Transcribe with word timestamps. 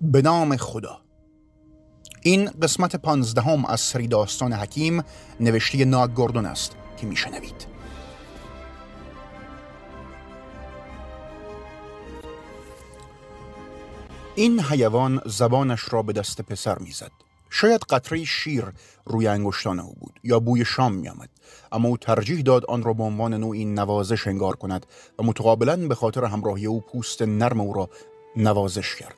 به 0.00 0.22
نام 0.22 0.56
خدا. 0.56 1.00
این 2.22 2.50
قسمت 2.50 2.96
پانزدهم 2.96 3.64
از 3.64 3.80
سری 3.80 4.08
داستان 4.08 4.52
حکیم 4.52 5.02
نوشته 5.40 5.84
ناگ 5.84 6.10
گردون 6.16 6.46
است 6.46 6.76
که 6.96 7.06
میشنوید. 7.06 7.66
این 14.34 14.60
حیوان 14.60 15.20
زبانش 15.26 15.92
را 15.92 16.02
به 16.02 16.12
دست 16.12 16.40
پسر 16.40 16.78
می‌زد. 16.78 17.10
شاید 17.50 17.80
قطره 17.80 18.24
شیر 18.24 18.64
روی 19.04 19.26
انگشتان 19.26 19.80
او 19.80 19.94
بود 20.00 20.20
یا 20.24 20.40
بوی 20.40 20.64
شام 20.64 20.92
می 20.94 21.08
آمد. 21.08 21.28
اما 21.72 21.88
او 21.88 21.96
ترجیح 21.96 22.42
داد 22.42 22.64
آن 22.64 22.82
را 22.82 22.92
به 22.92 23.02
عنوان 23.02 23.34
نوعی 23.34 23.64
نوازش 23.64 24.26
انگار 24.26 24.56
کند 24.56 24.86
و 25.18 25.22
متقابلا 25.22 25.76
به 25.76 25.94
خاطر 25.94 26.24
همراهی 26.24 26.66
او 26.66 26.80
پوست 26.80 27.22
نرم 27.22 27.60
او 27.60 27.72
را 27.72 27.90
نوازش 28.36 28.96
کرد. 28.96 29.17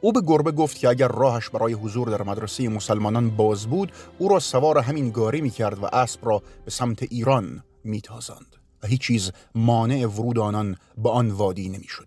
او 0.00 0.12
به 0.12 0.20
گربه 0.26 0.52
گفت 0.52 0.78
که 0.78 0.88
اگر 0.88 1.08
راهش 1.08 1.48
برای 1.48 1.72
حضور 1.72 2.08
در 2.08 2.22
مدرسه 2.22 2.68
مسلمانان 2.68 3.30
باز 3.30 3.66
بود 3.66 3.92
او 4.18 4.28
را 4.28 4.38
سوار 4.38 4.78
همین 4.78 5.10
گاری 5.10 5.40
می 5.40 5.50
کرد 5.50 5.78
و 5.78 5.86
اسب 5.92 6.26
را 6.26 6.42
به 6.64 6.70
سمت 6.70 7.02
ایران 7.02 7.64
می 7.84 8.00
تازند 8.00 8.56
و 8.82 8.86
هیچ 8.86 9.00
چیز 9.00 9.32
مانع 9.54 10.06
ورود 10.06 10.38
آنان 10.38 10.76
به 10.98 11.10
آن 11.10 11.30
وادی 11.30 11.68
نمی‌شد. 11.68 12.06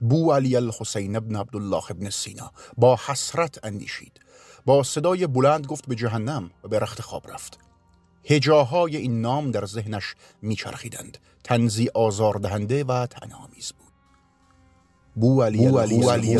بو 0.00 0.32
علی 0.32 0.56
الحسین 0.56 1.16
ابن 1.16 1.36
عبدالله 1.36 1.90
ابن 1.90 2.10
سینا 2.10 2.52
با 2.76 2.98
حسرت 3.06 3.64
اندیشید. 3.64 4.20
با 4.66 4.82
صدای 4.82 5.26
بلند 5.26 5.66
گفت 5.66 5.86
به 5.86 5.94
جهنم 5.94 6.50
و 6.64 6.68
به 6.68 6.78
رخت 6.78 7.00
خواب 7.00 7.30
رفت. 7.30 7.58
هجاهای 8.24 8.96
این 8.96 9.20
نام 9.20 9.50
در 9.50 9.66
ذهنش 9.66 10.14
میچرخیدند. 10.42 11.18
تنزی 11.44 11.88
آزاردهنده 11.94 12.84
و 12.84 13.06
تنامیز 13.06 13.72
بود. 13.72 13.91
بو 15.14 15.42
علی 15.42 15.68
بو 15.68 15.78
علی 15.78 16.00
بو 16.00 16.10
علی 16.10 16.36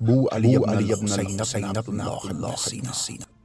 بو 0.00 0.30
علی 0.30 0.92
ابن 0.92 1.08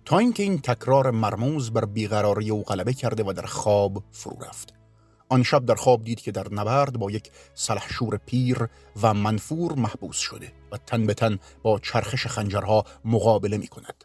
تا 0.06 0.18
اینکه 0.18 0.44
این 0.44 0.60
تکرار 0.60 1.12
مرموز 1.12 1.72
بر 1.72 1.86
بیقراری 1.86 2.50
او 2.50 2.64
غلبه 2.64 2.94
کرده 2.94 3.24
و 3.24 3.34
در 3.34 3.46
خواب 3.46 4.04
فرو 4.12 4.38
رفت 4.42 4.74
آن 5.32 5.44
شب 5.44 5.66
در 5.66 5.76
خواب 5.76 6.04
دید 6.04 6.22
که 6.22 6.32
در 6.32 6.54
نبرد 6.54 7.00
با 7.00 7.12
یک 7.12 7.32
سلحشور 7.54 8.18
پیر 8.18 8.68
و 9.02 9.14
منفور 9.14 9.74
محبوس 9.74 10.18
شده 10.18 10.52
و 10.72 10.78
تن 10.78 11.06
به 11.06 11.14
تن 11.14 11.40
با 11.64 11.80
چرخش 11.80 12.28
خنجرها 12.28 12.86
مقابله 13.06 13.58
می 13.58 13.68
کند. 13.68 14.04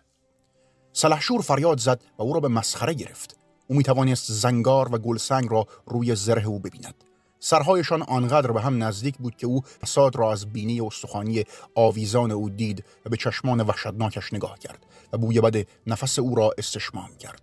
سلحشور 0.93 1.43
فریاد 1.43 1.81
زد 1.81 2.01
و 2.19 2.23
او 2.23 2.33
را 2.33 2.41
به 2.41 2.49
مسخره 2.49 2.95
گرفت. 2.95 3.37
او 3.69 3.77
می 3.77 3.83
توانست 3.83 4.33
زنگار 4.33 4.95
و 4.95 4.99
گلسنگ 4.99 5.49
را 5.51 5.67
روی 5.87 6.15
زره 6.15 6.47
او 6.47 6.59
ببیند. 6.59 7.06
سرهایشان 7.47 8.03
آنقدر 8.03 8.53
به 8.53 8.61
هم 8.61 8.83
نزدیک 8.83 9.19
بود 9.19 9.37
که 9.37 9.47
او 9.47 9.61
فساد 9.61 10.17
را 10.17 10.33
از 10.33 10.53
بینی 10.53 10.81
استخوانی 10.81 11.45
آویزان 11.75 12.31
او 12.31 12.51
دید 12.51 12.85
و 13.07 13.11
به 13.11 13.17
چشمان 13.17 13.61
وحشتناکش 13.61 14.33
نگاه 14.33 14.59
کرد 14.59 14.87
و 15.13 15.19
بوی 15.19 15.41
بد 15.41 15.67
نفس 15.87 16.19
او 16.19 16.35
را 16.35 16.51
استشمام 16.59 17.17
کرد. 17.19 17.43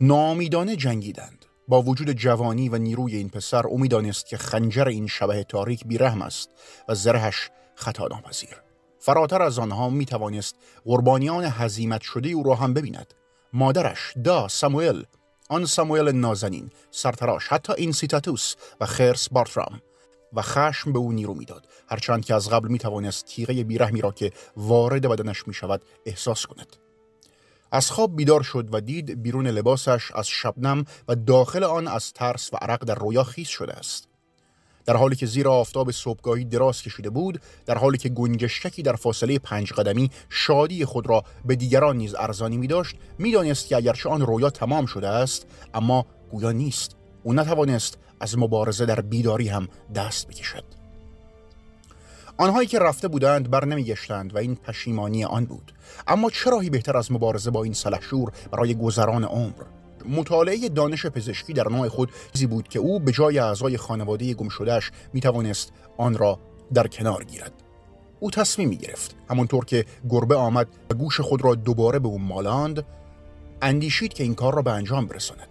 نامیدانه 0.00 0.76
جنگیدند. 0.76 1.44
با 1.68 1.82
وجود 1.82 2.10
جوانی 2.10 2.68
و 2.68 2.78
نیروی 2.78 3.16
این 3.16 3.28
پسر 3.28 3.66
او 3.66 3.78
می‌دانست 3.78 4.26
که 4.26 4.36
خنجر 4.36 4.88
این 4.88 5.06
شبه 5.06 5.44
تاریک 5.44 5.86
بیرحم 5.86 6.22
است 6.22 6.48
و 6.88 6.94
زرهش 6.94 7.50
خطا 7.74 8.06
ناپذیر 8.06 8.62
فراتر 8.98 9.42
از 9.42 9.58
آنها 9.58 9.90
می 9.90 10.06
توانست 10.06 10.56
قربانیان 10.84 11.44
هزیمت 11.44 12.00
شده 12.00 12.28
او 12.28 12.42
را 12.42 12.54
هم 12.54 12.74
ببیند. 12.74 13.14
مادرش 13.52 14.14
دا 14.24 14.48
ساموئل 14.48 15.02
آن 15.48 15.64
ساموئل 15.64 16.12
نازنین 16.12 16.70
سرتراش 16.90 17.48
حتی 17.48 17.72
این 17.76 17.92
سیتاتوس 17.92 18.54
و 18.80 18.86
خرس 18.86 19.28
بارترام. 19.28 19.80
و 20.32 20.42
خشم 20.42 20.92
به 20.92 20.98
او 20.98 21.12
نیرو 21.12 21.34
می‌داد. 21.34 21.68
هرچند 21.88 22.24
که 22.24 22.34
از 22.34 22.48
قبل 22.50 22.68
می 22.68 22.78
توانست 22.78 23.24
تیغه 23.24 23.64
بیرحمی 23.64 24.00
را 24.00 24.10
که 24.10 24.32
وارد 24.56 25.08
بدنش 25.08 25.48
می 25.48 25.54
شود 25.54 25.84
احساس 26.06 26.46
کند. 26.46 26.76
از 27.72 27.90
خواب 27.90 28.16
بیدار 28.16 28.42
شد 28.42 28.68
و 28.72 28.80
دید 28.80 29.22
بیرون 29.22 29.46
لباسش 29.46 30.10
از 30.14 30.28
شبنم 30.28 30.84
و 31.08 31.14
داخل 31.14 31.64
آن 31.64 31.88
از 31.88 32.12
ترس 32.12 32.52
و 32.52 32.56
عرق 32.56 32.84
در 32.84 32.94
رویا 32.94 33.24
خیس 33.24 33.48
شده 33.48 33.72
است. 33.72 34.08
در 34.86 34.96
حالی 34.96 35.16
که 35.16 35.26
زیر 35.26 35.48
آفتاب 35.48 35.90
صبحگاهی 35.90 36.44
دراز 36.44 36.82
کشیده 36.82 37.10
بود 37.10 37.40
در 37.66 37.78
حالی 37.78 37.98
که 37.98 38.08
گنجشکی 38.08 38.82
در 38.82 38.96
فاصله 38.96 39.38
پنج 39.38 39.72
قدمی 39.72 40.10
شادی 40.28 40.84
خود 40.84 41.06
را 41.06 41.24
به 41.44 41.56
دیگران 41.56 41.96
نیز 41.96 42.14
ارزانی 42.14 42.56
می 42.56 42.66
داشت 42.66 42.96
می 43.18 43.32
دانست 43.32 43.68
که 43.68 43.76
اگرچه 43.76 44.08
آن 44.08 44.20
رویا 44.20 44.50
تمام 44.50 44.86
شده 44.86 45.08
است 45.08 45.46
اما 45.74 46.06
گویا 46.30 46.52
نیست. 46.52 46.96
او 47.22 47.32
نتوانست 47.32 47.98
از 48.20 48.38
مبارزه 48.38 48.86
در 48.86 49.00
بیداری 49.00 49.48
هم 49.48 49.68
دست 49.94 50.28
بکشد. 50.28 50.64
آنهایی 52.36 52.68
که 52.68 52.78
رفته 52.78 53.08
بودند 53.08 53.50
بر 53.50 53.64
نمیگشتند 53.64 54.34
و 54.34 54.38
این 54.38 54.56
پشیمانی 54.56 55.24
آن 55.24 55.44
بود. 55.44 55.72
اما 56.06 56.30
چراهی 56.30 56.70
بهتر 56.70 56.96
از 56.96 57.12
مبارزه 57.12 57.50
با 57.50 57.64
این 57.64 57.72
سلحشور 57.72 58.32
برای 58.52 58.74
گذران 58.74 59.24
عمر؟ 59.24 59.62
مطالعه 60.08 60.68
دانش 60.68 61.06
پزشکی 61.06 61.52
در 61.52 61.68
نوع 61.68 61.88
خود 61.88 62.12
چیزی 62.32 62.46
بود 62.46 62.68
که 62.68 62.78
او 62.78 63.00
به 63.00 63.12
جای 63.12 63.38
اعضای 63.38 63.76
خانواده 63.76 64.34
گم 64.34 64.48
شدهش 64.48 64.90
می 65.12 65.20
توانست 65.20 65.72
آن 65.96 66.18
را 66.18 66.38
در 66.74 66.86
کنار 66.86 67.24
گیرد. 67.24 67.52
او 68.20 68.30
تصمیم 68.30 68.68
می 68.68 68.76
گرفت 68.76 69.16
همانطور 69.30 69.64
که 69.64 69.84
گربه 70.08 70.36
آمد 70.36 70.68
و 70.90 70.94
گوش 70.94 71.20
خود 71.20 71.44
را 71.44 71.54
دوباره 71.54 71.98
به 71.98 72.08
او 72.08 72.18
مالاند 72.18 72.84
اندیشید 73.62 74.12
که 74.12 74.24
این 74.24 74.34
کار 74.34 74.54
را 74.54 74.62
به 74.62 74.70
انجام 74.70 75.06
برساند. 75.06 75.48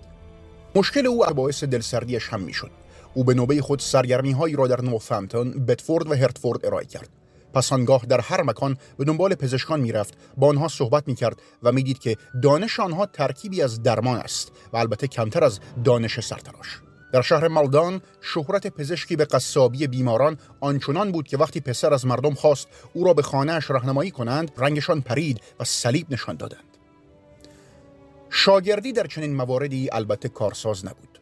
مشکل 0.75 1.07
او 1.07 1.25
باعث 1.35 1.63
دلسردیش 1.63 2.29
هم 2.29 2.41
می‌شد. 2.41 2.71
او 3.13 3.23
به 3.23 3.33
نوبه 3.33 3.61
خود 3.61 3.79
سرگرمی 3.79 4.31
هایی 4.31 4.55
را 4.55 4.67
در 4.67 4.81
نوفمتون، 4.81 5.65
بتفورد 5.65 6.11
و 6.11 6.15
هرتفورد 6.15 6.65
ارائه 6.65 6.85
کرد. 6.85 7.09
پس 7.53 7.73
آنگاه 7.73 8.05
در 8.05 8.21
هر 8.21 8.43
مکان 8.43 8.77
به 8.97 9.05
دنبال 9.05 9.35
پزشکان 9.35 9.79
می‌رفت. 9.79 10.13
با 10.37 10.47
آنها 10.47 10.67
صحبت 10.67 11.07
می‌کرد 11.07 11.41
و 11.63 11.71
می‌دید 11.71 11.99
که 11.99 12.17
دانش 12.43 12.79
آنها 12.79 13.05
ترکیبی 13.05 13.61
از 13.61 13.83
درمان 13.83 14.17
است 14.17 14.51
و 14.73 14.77
البته 14.77 15.07
کمتر 15.07 15.43
از 15.43 15.59
دانش 15.83 16.19
سرتراش. 16.19 16.79
در 17.13 17.21
شهر 17.21 17.47
مالدان 17.47 18.01
شهرت 18.21 18.67
پزشکی 18.67 19.15
به 19.15 19.25
قصابی 19.25 19.87
بیماران 19.87 20.37
آنچنان 20.59 21.11
بود 21.11 21.27
که 21.27 21.37
وقتی 21.37 21.59
پسر 21.59 21.93
از 21.93 22.05
مردم 22.05 22.33
خواست 22.33 22.67
او 22.93 23.05
را 23.05 23.13
به 23.13 23.21
خانهاش 23.21 23.69
راهنمایی 23.69 24.11
کنند 24.11 24.51
رنگشان 24.57 25.01
پرید 25.01 25.41
و 25.59 25.63
صلیب 25.63 26.07
نشان 26.09 26.35
دادند. 26.35 26.77
شاگردی 28.29 28.93
در 28.93 29.07
چنین 29.07 29.35
مواردی 29.35 29.89
البته 29.91 30.29
کارساز 30.29 30.85
نبود. 30.85 31.12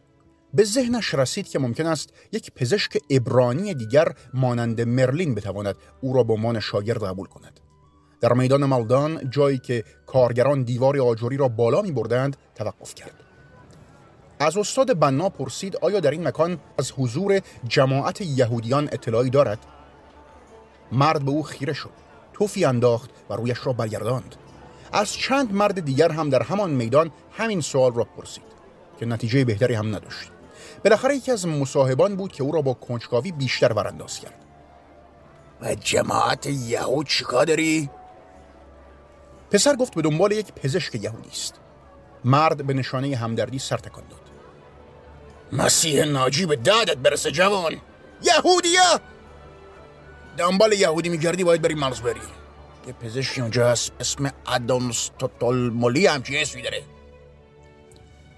به 0.54 0.64
ذهنش 0.64 1.14
رسید 1.14 1.48
که 1.48 1.58
ممکن 1.58 1.86
است 1.86 2.12
یک 2.32 2.52
پزشک 2.52 2.98
ابرانی 3.10 3.74
دیگر 3.74 4.08
مانند 4.34 4.80
مرلین 4.80 5.34
بتواند 5.34 5.76
او 6.00 6.12
را 6.12 6.22
به 6.22 6.32
عنوان 6.32 6.60
شاگرد 6.60 7.04
قبول 7.04 7.26
کند. 7.26 7.60
در 8.20 8.32
میدان 8.32 8.64
مالدان 8.64 9.30
جایی 9.30 9.58
که 9.58 9.84
کارگران 10.06 10.62
دیوار 10.62 11.00
آجوری 11.00 11.36
را 11.36 11.48
بالا 11.48 11.82
می 11.82 11.92
بردند 11.92 12.36
توقف 12.54 12.94
کرد. 12.94 13.14
از 14.38 14.56
استاد 14.56 14.98
بنا 14.98 15.28
پرسید 15.28 15.76
آیا 15.76 16.00
در 16.00 16.10
این 16.10 16.28
مکان 16.28 16.58
از 16.78 16.92
حضور 16.92 17.40
جماعت 17.68 18.20
یهودیان 18.20 18.88
اطلاعی 18.92 19.30
دارد؟ 19.30 19.58
مرد 20.92 21.24
به 21.24 21.30
او 21.30 21.42
خیره 21.42 21.72
شد 21.72 21.90
توفی 22.32 22.64
انداخت 22.64 23.10
و 23.30 23.34
رویش 23.34 23.66
را 23.66 23.72
برگرداند. 23.72 24.34
از 24.92 25.12
چند 25.12 25.54
مرد 25.54 25.80
دیگر 25.80 26.12
هم 26.12 26.30
در 26.30 26.42
همان 26.42 26.70
میدان 26.70 27.10
همین 27.32 27.60
سوال 27.60 27.94
را 27.94 28.04
پرسید 28.04 28.44
که 29.00 29.06
نتیجه 29.06 29.44
بهتری 29.44 29.74
هم 29.74 29.96
نداشت. 29.96 30.30
بالاخره 30.84 31.16
یکی 31.16 31.32
از 31.32 31.46
مصاحبان 31.46 32.16
بود 32.16 32.32
که 32.32 32.42
او 32.42 32.52
را 32.52 32.62
با 32.62 32.74
کنجکاوی 32.74 33.32
بیشتر 33.32 33.72
ورانداز 33.72 34.20
کرد. 34.20 34.44
و 35.60 35.74
جماعت 35.74 36.46
یهود 36.46 37.06
چیکار 37.06 37.44
داری؟ 37.44 37.90
پسر 39.50 39.76
گفت 39.76 39.94
به 39.94 40.02
دنبال 40.02 40.32
یک 40.32 40.52
پزشک 40.52 40.94
یهودی 40.94 41.28
است. 41.28 41.54
مرد 42.24 42.66
به 42.66 42.74
نشانه 42.74 43.16
همدردی 43.16 43.58
سر 43.58 43.76
تکان 43.76 44.04
داد. 44.10 44.20
مسیح 45.52 46.04
ناجی 46.04 46.46
به 46.46 46.56
دادت 46.56 46.96
برسه 46.96 47.30
جوان. 47.30 47.76
یهودیه 48.22 48.80
دنبال 50.36 50.72
یهودی 50.72 51.08
میگردی 51.08 51.44
باید 51.44 51.62
بری. 51.62 51.74
مالزبری 51.74 52.20
یه 52.86 52.92
پزشکی 52.92 53.40
اونجا 53.40 53.68
هست 53.68 53.92
اسم 54.00 54.32
ادامستوتولمولی 54.46 56.06
همچی 56.06 56.38
اسمی 56.38 56.62
داره. 56.62 56.82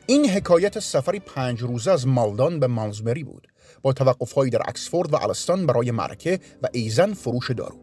این 0.07 0.31
حکایت 0.31 0.79
سفری 0.79 1.19
پنج 1.19 1.61
روزه 1.61 1.91
از 1.91 2.07
مالدان 2.07 2.61
به 2.61 2.67
مالزبری 2.67 3.25
بود. 3.25 3.49
با 3.83 3.93
توقفهایی 3.93 4.51
در 4.51 4.63
اکسفورد 4.69 5.13
و 5.13 5.17
الستان 5.17 5.67
برای 5.67 5.91
مرکه 5.91 6.41
و 6.63 6.69
ایزن 6.73 7.13
فروش 7.13 7.51
دارو. 7.51 7.77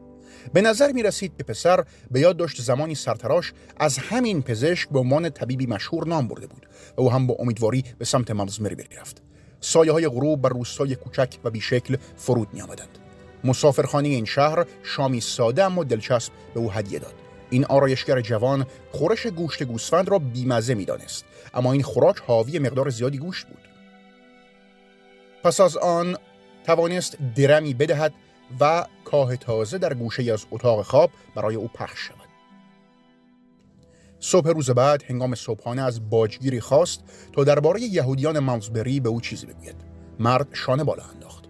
به 0.53 0.61
نظر 0.61 0.91
می 0.91 1.03
رسید 1.03 1.37
که 1.37 1.43
پسر 1.43 1.85
به 2.11 2.19
یاد 2.19 2.37
داشت 2.37 2.61
زمانی 2.61 2.95
سرتراش 2.95 3.53
از 3.77 3.97
همین 3.97 4.41
پزشک 4.41 4.89
به 4.89 4.99
عنوان 4.99 5.29
طبیبی 5.29 5.65
مشهور 5.65 6.07
نام 6.07 6.27
برده 6.27 6.47
بود 6.47 6.67
و 6.97 7.01
او 7.01 7.11
هم 7.11 7.27
با 7.27 7.35
امیدواری 7.39 7.83
به 7.97 8.05
سمت 8.05 8.31
مالزمری 8.31 8.75
رفت 8.99 9.21
سایه 9.59 9.91
های 9.91 10.07
غروب 10.07 10.41
بر 10.41 10.49
روستای 10.49 10.95
کوچک 10.95 11.37
و 11.43 11.49
بیشکل 11.49 11.97
فرود 12.15 12.47
می 12.53 12.61
آمدند 12.61 12.97
مسافرخانه 13.43 14.07
این 14.07 14.25
شهر 14.25 14.65
شامی 14.83 15.21
ساده 15.21 15.63
اما 15.63 15.83
دلچسب 15.83 16.31
به 16.53 16.59
او 16.59 16.71
هدیه 16.71 16.99
داد. 16.99 17.20
این 17.51 17.65
آرایشگر 17.65 18.21
جوان 18.21 18.65
خورش 18.91 19.27
گوشت 19.27 19.63
گوسفند 19.63 20.09
را 20.09 20.19
بیمزه 20.19 20.73
می‌دانست. 20.73 21.25
اما 21.53 21.73
این 21.73 21.83
خوراک 21.83 22.17
حاوی 22.17 22.59
مقدار 22.59 22.89
زیادی 22.89 23.17
گوشت 23.17 23.47
بود. 23.47 23.67
پس 25.43 25.59
از 25.59 25.77
آن 25.77 26.17
توانست 26.63 27.17
درمی 27.35 27.73
بدهد 27.73 28.13
و 28.59 28.85
کاه 29.05 29.35
تازه 29.35 29.77
در 29.77 29.93
گوشه 29.93 30.33
از 30.33 30.45
اتاق 30.51 30.81
خواب 30.81 31.11
برای 31.35 31.55
او 31.55 31.67
پخش 31.67 31.99
شود. 31.99 32.17
صبح 34.19 34.49
روز 34.49 34.69
بعد 34.69 35.03
هنگام 35.03 35.35
صبحانه 35.35 35.81
از 35.81 36.09
باجگیری 36.09 36.59
خواست 36.59 37.03
تا 37.33 37.43
درباره 37.43 37.81
یهودیان 37.81 38.39
مانزبری 38.39 38.99
به 38.99 39.09
او 39.09 39.21
چیزی 39.21 39.45
بگوید. 39.45 39.75
مرد 40.19 40.47
شانه 40.53 40.83
بالا 40.83 41.03
انداخت. 41.03 41.45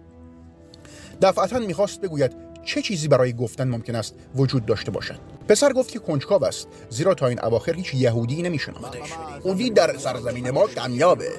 دفعتا 1.22 1.58
می‌خواست 1.58 2.00
بگوید 2.00 2.51
چه 2.64 2.82
چیزی 2.82 3.08
برای 3.08 3.32
گفتن 3.32 3.68
ممکن 3.68 3.94
است 3.94 4.14
وجود 4.34 4.66
داشته 4.66 4.90
باشد؟ 4.90 5.18
پسر 5.48 5.72
گفت 5.72 5.90
که 5.90 5.98
کنجکاو 5.98 6.44
است 6.44 6.68
زیرا 6.88 7.14
تا 7.14 7.26
این 7.26 7.44
اواخر 7.44 7.72
هیچ 7.74 7.94
یهودی 7.94 8.42
نمیشناختش 8.42 9.12
خودی 9.42 9.70
در 9.70 9.98
سرزمین 9.98 10.50
ما 10.50 10.66
کمیابه. 10.66 11.30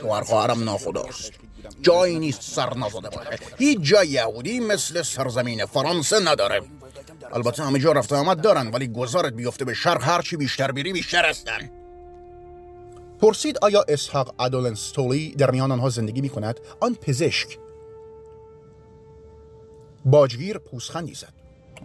شوهر 0.00 0.22
خواهرم 0.22 0.64
ناخداست. 0.64 1.32
جایی 1.82 2.18
نیست 2.18 2.42
سر 2.42 2.76
نزده 2.76 3.08
باشه. 3.08 3.38
هیچ 3.58 3.78
جای 3.80 4.08
یهودی 4.08 4.60
مثل 4.60 5.02
سرزمین 5.02 5.66
فرانسه 5.66 6.20
نداره. 6.20 6.60
البته 7.32 7.62
همه 7.62 7.78
جا 7.78 7.92
رفته 7.92 8.16
آمد 8.16 8.40
دارن 8.40 8.70
ولی 8.70 8.88
گذارت 8.88 9.32
بیفته 9.32 9.64
به 9.64 9.74
شرق 9.74 10.02
هرچی 10.02 10.36
بیشتر 10.36 10.72
بیری 10.72 10.92
بیشتر 10.92 11.28
هستن. 11.28 11.70
پرسید 13.20 13.58
آیا 13.62 13.84
اسحاق 13.88 14.34
ادولنستولی 14.40 15.34
در 15.34 15.50
میان 15.50 15.72
آنها 15.72 15.88
زندگی 15.88 16.20
می 16.20 16.28
کند؟ 16.28 16.60
آن 16.80 16.94
پزشک 16.94 17.58
باجگیر 20.10 20.58
پوسخندی 20.58 21.14
زد. 21.14 21.32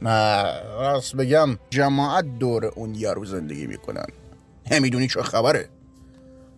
نه 0.02 0.44
راست 0.62 1.16
بگم 1.16 1.58
جماعت 1.70 2.26
دور 2.40 2.66
اون 2.66 2.96
یارو 2.96 3.26
زندگی 3.26 3.68
می‌کنن. 3.68 4.06
نمی‌دونی 4.72 5.08
چه 5.08 5.22
خبره. 5.24 5.70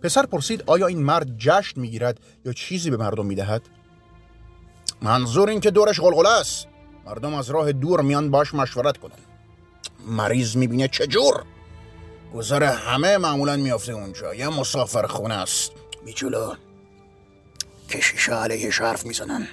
پسر 0.02 0.26
پرسید 0.26 0.64
آیا 0.68 0.88
این 0.88 1.04
مرد 1.04 1.38
جشن 1.38 1.82
می‌گیرد 1.82 2.20
یا 2.46 2.54
چیزی 2.54 2.90
به 2.90 2.98
مردم 2.98 3.26
می‌دهد؟ 3.26 3.62
منظور 5.02 5.50
این 5.50 5.60
که 5.60 5.72
دورش 5.72 6.00
غلغله 6.00 6.30
است. 6.30 6.68
مردم 7.06 7.34
از 7.34 7.50
راه 7.50 7.72
دور 7.72 8.02
میان 8.02 8.32
باش 8.32 8.54
مشورت 8.54 8.98
کنن. 8.98 9.12
مریض 10.08 10.58
می‌بینه 10.58 10.88
چجور 10.88 11.44
گذر 12.36 12.64
همه 12.64 13.18
معمولا 13.18 13.58
میافته 13.58 13.92
اونجا. 13.94 14.34
یه 14.34 14.50
مسافر 14.50 15.08
خونه 15.08 15.34
است. 15.34 15.72
بیچولو 16.06 16.56
کشیش 17.90 18.30
علیهش 18.30 18.82
حرف 18.82 19.06
می‌زنن. 19.06 19.48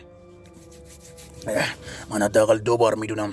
من 2.10 2.22
حداقل 2.22 2.58
دو 2.58 2.76
بار 2.76 2.94
می‌دونم. 2.94 3.32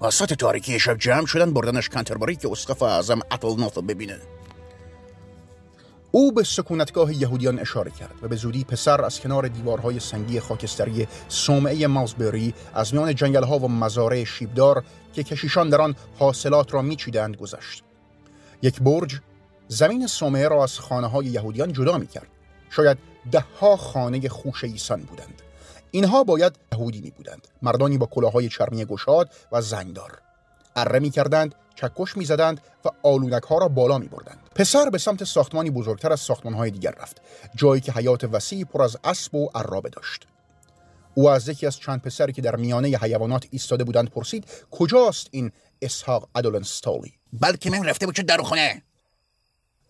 وسط 0.00 0.34
تاریکی 0.34 0.80
شب 0.80 0.98
جمع 0.98 1.26
شدن 1.26 1.52
بردنش 1.52 1.88
کنترباری 1.88 2.36
که 2.36 2.50
اسقف 2.50 2.82
اعظم 2.82 3.20
اتل 3.32 3.80
ببینه. 3.80 4.18
او 6.12 6.32
به 6.32 6.42
سکونتگاه 6.42 7.14
یهودیان 7.14 7.58
اشاره 7.58 7.90
کرد 7.90 8.14
و 8.22 8.28
به 8.28 8.36
زودی 8.36 8.64
پسر 8.64 9.04
از 9.04 9.20
کنار 9.20 9.48
دیوارهای 9.48 10.00
سنگی 10.00 10.40
خاکستری 10.40 11.08
صومعه 11.28 11.86
مالزبری 11.86 12.54
از 12.74 12.94
میان 12.94 13.14
جنگلها 13.14 13.58
و 13.58 13.68
مزارع 13.68 14.24
شیبدار 14.24 14.84
که 15.12 15.22
کشیشان 15.22 15.68
در 15.68 15.80
آن 15.80 15.96
حاصلات 16.18 16.74
را 16.74 16.82
میچیدند 16.82 17.36
گذشت. 17.36 17.84
یک 18.62 18.80
برج 18.80 19.20
زمین 19.68 20.06
صومعه 20.06 20.48
را 20.48 20.62
از 20.62 20.78
خانه 20.78 21.06
های 21.06 21.26
یهودیان 21.26 21.72
جدا 21.72 21.98
می 21.98 22.06
کرد 22.06 22.28
شاید 22.70 22.98
دهها 23.32 23.76
خانه 23.76 24.28
خوش 24.28 24.64
ایسان 24.64 25.00
بودند. 25.00 25.42
اینها 25.90 26.24
باید 26.24 26.56
یهودی 26.72 27.00
می 27.00 27.10
بودند 27.10 27.48
مردانی 27.62 27.98
با 27.98 28.06
کلاهای 28.06 28.48
چرمی 28.48 28.84
گشاد 28.84 29.30
و 29.52 29.60
زنگدار. 29.60 30.18
اره 30.76 30.98
می 30.98 31.10
کردند 31.10 31.54
چکش 31.74 32.16
می 32.16 32.24
زدند 32.24 32.60
و 32.84 32.88
آلونک 33.02 33.42
ها 33.42 33.58
را 33.58 33.68
بالا 33.68 33.98
می 33.98 34.08
بردند 34.08 34.38
پسر 34.54 34.90
به 34.90 34.98
سمت 34.98 35.24
ساختمانی 35.24 35.70
بزرگتر 35.70 36.12
از 36.12 36.20
ساختمان 36.20 36.54
های 36.54 36.70
دیگر 36.70 36.90
رفت 36.90 37.20
جایی 37.54 37.80
که 37.80 37.92
حیات 37.92 38.24
وسیعی 38.24 38.64
پر 38.64 38.82
از 38.82 38.96
اسب 39.04 39.34
و 39.34 39.48
عرابه 39.54 39.88
داشت. 39.88 40.26
او 41.14 41.30
از 41.30 41.48
یکی 41.48 41.66
از 41.66 41.78
چند 41.78 42.02
پسری 42.02 42.32
که 42.32 42.42
در 42.42 42.56
میانه 42.56 42.88
حیوانات 42.88 43.46
ایستاده 43.50 43.84
بودند 43.84 44.10
پرسید 44.10 44.44
کجاست 44.70 45.28
این 45.30 45.52
اسحاق 45.82 46.28
ادولنستالی 46.34 47.12
بلکه 47.32 47.70
من 47.70 47.84
رفته 47.84 48.06
بود 48.06 48.14
در 48.14 48.38
خونه 48.38 48.82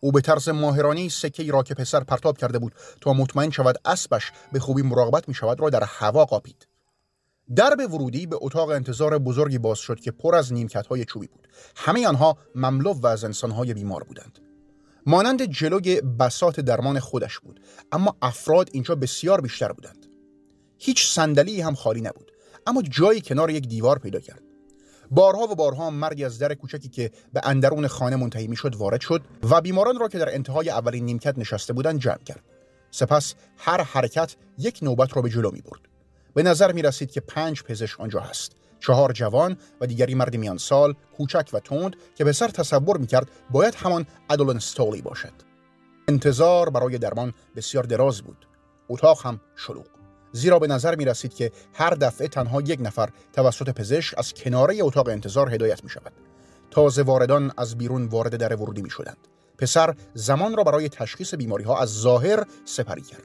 او 0.00 0.12
به 0.12 0.20
طرز 0.20 0.48
ماهرانی 0.48 1.08
سکه 1.08 1.52
را 1.52 1.62
که 1.62 1.74
پسر 1.74 2.04
پرتاب 2.04 2.38
کرده 2.38 2.58
بود 2.58 2.74
تا 3.00 3.12
مطمئن 3.12 3.50
شود 3.50 3.80
اسبش 3.84 4.32
به 4.52 4.60
خوبی 4.60 4.82
مراقبت 4.82 5.28
می 5.28 5.34
شود 5.34 5.60
را 5.60 5.70
در 5.70 5.84
هوا 5.84 6.24
قاپید. 6.24 6.66
درب 7.56 7.94
ورودی 7.94 8.26
به 8.26 8.36
اتاق 8.40 8.70
انتظار 8.70 9.18
بزرگی 9.18 9.58
باز 9.58 9.78
شد 9.78 10.00
که 10.00 10.10
پر 10.10 10.34
از 10.34 10.52
نیمکت 10.52 10.86
های 10.86 11.04
چوبی 11.04 11.26
بود. 11.26 11.48
همه 11.76 12.08
آنها 12.08 12.38
مملو 12.54 12.92
و 12.92 13.06
از 13.06 13.24
انسانهای 13.24 13.74
بیمار 13.74 14.04
بودند. 14.04 14.38
مانند 15.06 15.42
جلوی 15.42 16.00
بسات 16.00 16.60
درمان 16.60 17.00
خودش 17.00 17.38
بود 17.38 17.60
اما 17.92 18.16
افراد 18.22 18.70
اینجا 18.72 18.94
بسیار 18.94 19.40
بیشتر 19.40 19.72
بودند. 19.72 20.06
هیچ 20.78 21.06
صندلی 21.06 21.60
هم 21.60 21.74
خالی 21.74 22.00
نبود 22.00 22.32
اما 22.66 22.82
جایی 22.82 23.20
کنار 23.20 23.50
یک 23.50 23.68
دیوار 23.68 23.98
پیدا 23.98 24.20
کرد. 24.20 24.42
بارها 25.10 25.42
و 25.42 25.54
بارها 25.54 25.90
مردی 25.90 26.24
از 26.24 26.38
در 26.38 26.54
کوچکی 26.54 26.88
که 26.88 27.10
به 27.32 27.40
اندرون 27.44 27.86
خانه 27.86 28.16
منتهی 28.16 28.46
می‌شد 28.46 28.74
وارد 28.74 29.00
شد 29.00 29.22
و 29.50 29.60
بیماران 29.60 29.98
را 29.98 30.08
که 30.08 30.18
در 30.18 30.34
انتهای 30.34 30.70
اولین 30.70 31.04
نیمکت 31.04 31.38
نشسته 31.38 31.72
بودند 31.72 32.00
جمع 32.00 32.22
کرد. 32.26 32.42
سپس 32.90 33.34
هر 33.56 33.82
حرکت 33.82 34.36
یک 34.58 34.78
نوبت 34.82 35.16
را 35.16 35.22
به 35.22 35.30
جلو 35.30 35.50
می 35.50 35.60
برد 35.60 35.80
به 36.34 36.42
نظر 36.42 36.72
می 36.72 36.82
رسید 36.82 37.10
که 37.10 37.20
پنج 37.20 37.62
پزشک 37.62 38.00
آنجا 38.00 38.20
هست. 38.20 38.52
چهار 38.80 39.12
جوان 39.12 39.56
و 39.80 39.86
دیگری 39.86 40.14
مرد 40.14 40.36
میان 40.36 40.58
سال 40.58 40.94
کوچک 41.16 41.50
و 41.52 41.60
تند 41.60 41.96
که 42.14 42.24
به 42.24 42.32
سر 42.32 42.48
تصور 42.48 42.96
می 42.96 43.06
کرد 43.06 43.30
باید 43.50 43.74
همان 43.74 44.06
ادولن 44.30 44.58
ستولی 44.58 45.02
باشد. 45.02 45.32
انتظار 46.08 46.70
برای 46.70 46.98
درمان 46.98 47.32
بسیار 47.56 47.84
دراز 47.84 48.22
بود. 48.22 48.46
اتاق 48.88 49.26
هم 49.26 49.40
شلوغ 49.56 49.86
زیرا 50.32 50.58
به 50.58 50.66
نظر 50.66 50.94
می 50.96 51.04
رسید 51.04 51.34
که 51.34 51.52
هر 51.74 51.90
دفعه 51.90 52.28
تنها 52.28 52.60
یک 52.60 52.80
نفر 52.82 53.08
توسط 53.32 53.70
پزشک 53.70 54.18
از 54.18 54.34
کناره 54.34 54.78
اتاق 54.82 55.08
انتظار 55.08 55.54
هدایت 55.54 55.84
می 55.84 55.90
شود. 55.90 56.12
تازه 56.70 57.02
واردان 57.02 57.52
از 57.56 57.78
بیرون 57.78 58.06
وارد 58.06 58.36
در 58.36 58.56
ورودی 58.56 58.82
می 58.82 58.90
شدند. 58.90 59.28
پسر 59.58 59.94
زمان 60.14 60.56
را 60.56 60.64
برای 60.64 60.88
تشخیص 60.88 61.34
بیماری 61.34 61.64
ها 61.64 61.78
از 61.78 61.88
ظاهر 61.88 62.44
سپری 62.64 63.02
کرد. 63.02 63.22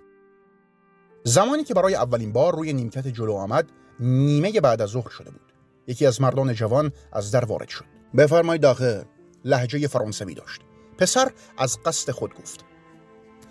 زمانی 1.24 1.64
که 1.64 1.74
برای 1.74 1.96
اولین 1.96 2.32
بار 2.32 2.56
روی 2.56 2.74
نیمکت 2.74 3.08
جلو 3.08 3.34
آمد 3.34 3.70
نیمه 4.00 4.62
بعد 4.62 4.82
از 4.82 4.90
ظهر 4.90 5.10
شده 5.10 5.32
بود. 5.32 5.54
یکی 5.88 6.06
از 6.06 6.22
مردان 6.22 6.54
جوان 6.54 6.92
از 7.12 7.32
در 7.32 7.46
وارد 7.46 7.70
شد. 7.70 7.86
بفرمایید 8.18 8.62
داخل. 8.62 9.02
لحجه 9.46 9.88
فرانسوی 9.88 10.34
داشت. 10.34 10.62
پسر 10.98 11.32
از 11.58 11.78
قصد 11.86 12.12
خود 12.12 12.34
گفت. 12.34 12.66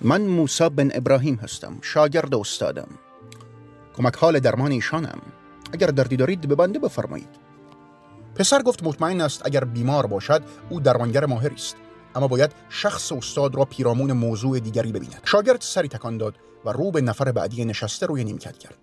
من 0.00 0.20
موسی 0.22 0.68
بن 0.68 0.90
ابراهیم 0.94 1.34
هستم. 1.34 1.78
شاگرد 1.82 2.34
استادم. 2.34 2.88
کمک 3.96 4.16
حال 4.16 4.40
درمان 4.40 4.72
ایشانم. 4.72 5.18
اگر 5.72 5.86
دردی 5.86 6.16
دارید 6.16 6.48
به 6.48 6.54
بنده 6.54 6.78
بفرمایید. 6.78 7.28
پسر 8.34 8.62
گفت 8.62 8.82
مطمئن 8.82 9.20
است 9.20 9.46
اگر 9.46 9.64
بیمار 9.64 10.06
باشد 10.06 10.42
او 10.70 10.80
درمانگر 10.80 11.26
ماهری 11.26 11.54
است. 11.54 11.76
اما 12.14 12.28
باید 12.28 12.52
شخص 12.68 13.12
استاد 13.12 13.54
را 13.54 13.64
پیرامون 13.64 14.12
موضوع 14.12 14.60
دیگری 14.60 14.92
ببیند. 14.92 15.20
شاگرد 15.24 15.60
سری 15.60 15.88
تکان 15.88 16.18
داد 16.18 16.34
و 16.64 16.72
رو 16.72 16.90
به 16.90 17.00
نفر 17.00 17.32
بعدی 17.32 17.64
نشسته 17.64 18.06
روی 18.06 18.24
نیمکت 18.24 18.58
کرد. 18.58 18.78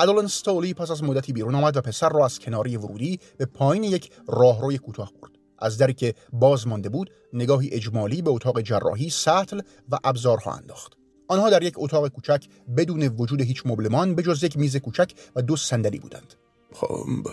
ادولن 0.00 0.26
ستولی 0.26 0.74
پس 0.74 0.90
از 0.90 1.04
مدتی 1.04 1.32
بیرون 1.32 1.54
آمد 1.54 1.76
و 1.76 1.80
پسر 1.80 2.08
را 2.08 2.24
از 2.24 2.38
کناری 2.38 2.76
ورودی 2.76 3.20
به 3.36 3.46
پایین 3.46 3.84
یک 3.84 4.10
راهروی 4.28 4.78
کوتاه 4.78 5.12
برد. 5.22 5.30
از 5.58 5.78
دری 5.78 5.94
که 5.94 6.14
باز 6.32 6.66
مانده 6.66 6.88
بود 6.88 7.10
نگاهی 7.32 7.68
اجمالی 7.72 8.22
به 8.22 8.30
اتاق 8.30 8.60
جراحی 8.60 9.10
سطل 9.10 9.60
و 9.90 9.98
ابزارها 10.04 10.52
انداخت. 10.52 10.92
آنها 11.28 11.50
در 11.50 11.62
یک 11.62 11.74
اتاق 11.76 12.08
کوچک 12.08 12.44
بدون 12.76 13.02
وجود 13.02 13.40
هیچ 13.40 13.62
مبلمان 13.66 14.14
به 14.14 14.22
جز 14.22 14.44
یک 14.44 14.56
میز 14.56 14.76
کوچک 14.76 15.12
و 15.36 15.42
دو 15.42 15.56
صندلی 15.56 15.98
بودند. 15.98 16.34
خب 16.72 17.28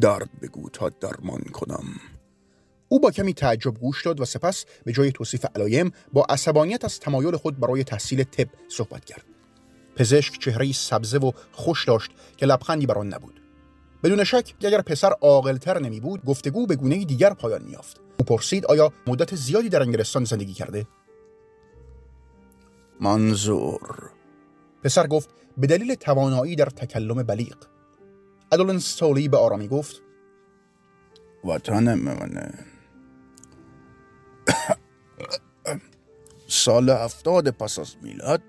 درد 0.00 0.30
بگو 0.42 0.68
تا 0.68 0.88
درمان 0.88 1.42
کنم. 1.52 1.84
او 2.88 3.00
با 3.00 3.10
کمی 3.10 3.34
تعجب 3.34 3.74
گوش 3.74 4.04
داد 4.04 4.20
و 4.20 4.24
سپس 4.24 4.64
به 4.84 4.92
جای 4.92 5.12
توصیف 5.12 5.46
علایم 5.54 5.90
با 6.12 6.26
عصبانیت 6.28 6.84
از 6.84 7.00
تمایل 7.00 7.36
خود 7.36 7.60
برای 7.60 7.84
تحصیل 7.84 8.24
طب 8.24 8.48
صحبت 8.68 9.04
کرد. 9.04 9.24
پزشک 9.96 10.38
چهره 10.38 10.72
سبزه 10.72 11.18
و 11.18 11.32
خوش 11.52 11.84
داشت 11.84 12.10
که 12.36 12.46
لبخندی 12.46 12.86
بر 12.86 12.98
آن 12.98 13.14
نبود. 13.14 13.40
بدون 14.02 14.24
شک 14.24 14.54
اگر 14.64 14.80
پسر 14.80 15.12
عاقلتر 15.20 15.78
نمی 15.78 16.00
بود 16.00 16.24
گفتگو 16.24 16.66
به 16.66 16.76
گونه 16.76 17.04
دیگر 17.04 17.34
پایان 17.34 17.62
میافت 17.62 18.00
او 18.18 18.24
پرسید 18.24 18.66
آیا 18.66 18.92
مدت 19.06 19.34
زیادی 19.34 19.68
در 19.68 19.82
انگلستان 19.82 20.24
زندگی 20.24 20.52
کرده 20.52 20.86
منظور. 23.00 24.10
پسر 24.84 25.06
گفت 25.06 25.30
به 25.58 25.66
دلیل 25.66 25.94
توانایی 25.94 26.56
در 26.56 26.66
تکلم 26.66 27.22
بلیغ. 27.22 27.56
ادولن 28.52 28.78
ستولی 28.78 29.28
به 29.28 29.36
آرامی 29.36 29.68
گفت 29.68 30.02
وطن 31.44 31.94
من 31.94 32.52
سال 36.48 36.90
هفتاد 36.90 37.50
پس 37.50 37.78
از 37.78 37.96
میلاد 38.02 38.42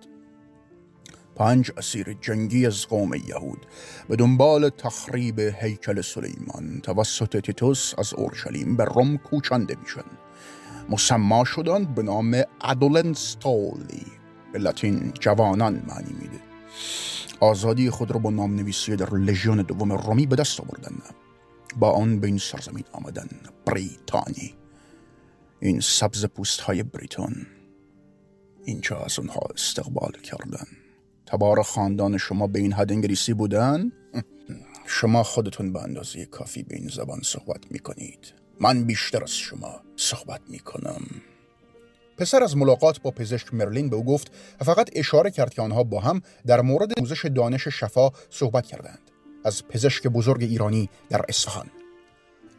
پنج 1.36 1.72
اسیر 1.78 2.18
جنگی 2.22 2.66
از 2.66 2.88
قوم 2.88 3.14
یهود 3.14 3.66
به 4.10 4.16
دنبال 4.16 4.70
تخریب 4.70 5.40
هیکل 5.40 6.02
سلیمان 6.02 6.82
توسط 6.84 7.38
تیتوس 7.38 7.94
از 7.98 8.14
اورشلیم 8.14 8.78
به 8.78 8.86
روم 8.86 9.18
کوچانده 9.18 9.76
میشن 9.76 10.18
مسما 10.90 11.46
شدن 11.46 11.86
به 11.86 12.04
نام 12.04 12.42
ادولن 12.62 13.14
ستولی 13.14 14.06
لاتین 14.58 15.14
جوانان 15.20 15.84
معنی 15.88 16.14
میده. 16.14 16.40
آزادی 17.40 17.90
خود 17.90 18.12
را 18.12 18.20
با 18.20 18.30
نام 18.30 18.56
نویسی 18.56 18.96
در 18.96 19.10
لژیون 19.10 19.62
دوم 19.62 19.94
رومی 19.94 20.26
به 20.26 20.36
دست 20.36 20.62
آوردن. 20.62 20.96
با 21.80 21.92
آن 21.92 22.20
به 22.20 22.28
این 22.28 22.38
سرزمین 22.38 22.84
آمدن. 22.92 23.28
بریتانی. 23.66 24.54
این 25.60 25.80
سبز 25.80 26.26
پوست 26.26 26.60
های 26.60 26.84
بریتون. 26.84 27.48
اینجا 28.66 28.98
از 28.98 29.20
اونها 29.20 29.42
استقبال 29.56 30.12
کردن. 30.12 30.68
تبار 31.26 31.64
خاندان 31.64 32.18
شما 32.18 32.48
به 32.48 32.60
این 32.60 32.74
حد 32.74 32.92
انگلیسی 32.92 33.34
بودن؟ 33.34 33.92
شما 34.86 35.24
خودتون 35.24 35.74
به 35.74 35.82
اندازه 35.84 36.26
کافی 36.26 36.64
به 36.64 36.76
این 36.76 36.88
زبان 36.88 37.20
صحبت 37.24 37.72
می 37.72 37.80
کنید 37.80 38.34
من 38.60 38.84
بیشتر 38.84 39.24
از 39.24 39.32
شما 39.32 39.82
صحبت 39.96 40.42
می 40.50 40.60
کنم 40.60 41.02
پسر 42.18 42.44
از 42.44 42.58
ملاقات 42.58 43.02
با 43.02 43.12
پزشک 43.12 43.54
مرلین 43.54 43.90
به 43.90 43.96
او 43.96 44.06
گفت 44.06 44.32
فقط 44.60 44.90
اشاره 44.96 45.32
کرد 45.32 45.54
که 45.54 45.62
آنها 45.62 45.84
با 45.84 46.00
هم 46.00 46.22
در 46.46 46.62
مورد 46.62 47.00
موزش 47.00 47.26
دانش 47.26 47.68
شفا 47.68 48.10
صحبت 48.30 48.66
کردند. 48.66 49.12
از 49.46 49.68
پزشک 49.68 50.08
بزرگ 50.08 50.44
ایرانی 50.44 50.90
در 51.10 51.22
اصفهان. 51.30 51.68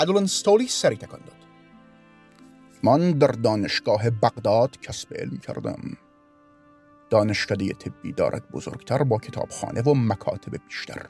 ادولن 0.01 0.27
ستولی 0.27 0.69
سری 0.69 0.97
تکان 0.97 1.21
داد. 1.21 1.37
من 2.83 3.11
در 3.11 3.27
دانشگاه 3.27 4.11
بغداد 4.11 4.81
کسب 4.81 5.15
علم 5.15 5.39
کردم. 5.39 5.97
دانشکده 7.11 7.73
طبی 7.73 8.13
دارد 8.13 8.51
بزرگتر 8.51 9.03
با 9.03 9.19
کتابخانه 9.19 9.83
و 9.83 9.95
مکاتب 9.95 10.53
بیشتر. 10.69 11.07